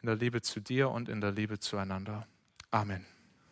in 0.01 0.07
der 0.07 0.15
Liebe 0.15 0.41
zu 0.41 0.59
dir 0.59 0.89
und 0.89 1.09
in 1.09 1.21
der 1.21 1.31
Liebe 1.31 1.59
zueinander. 1.59 2.27
Amen. 2.71 3.05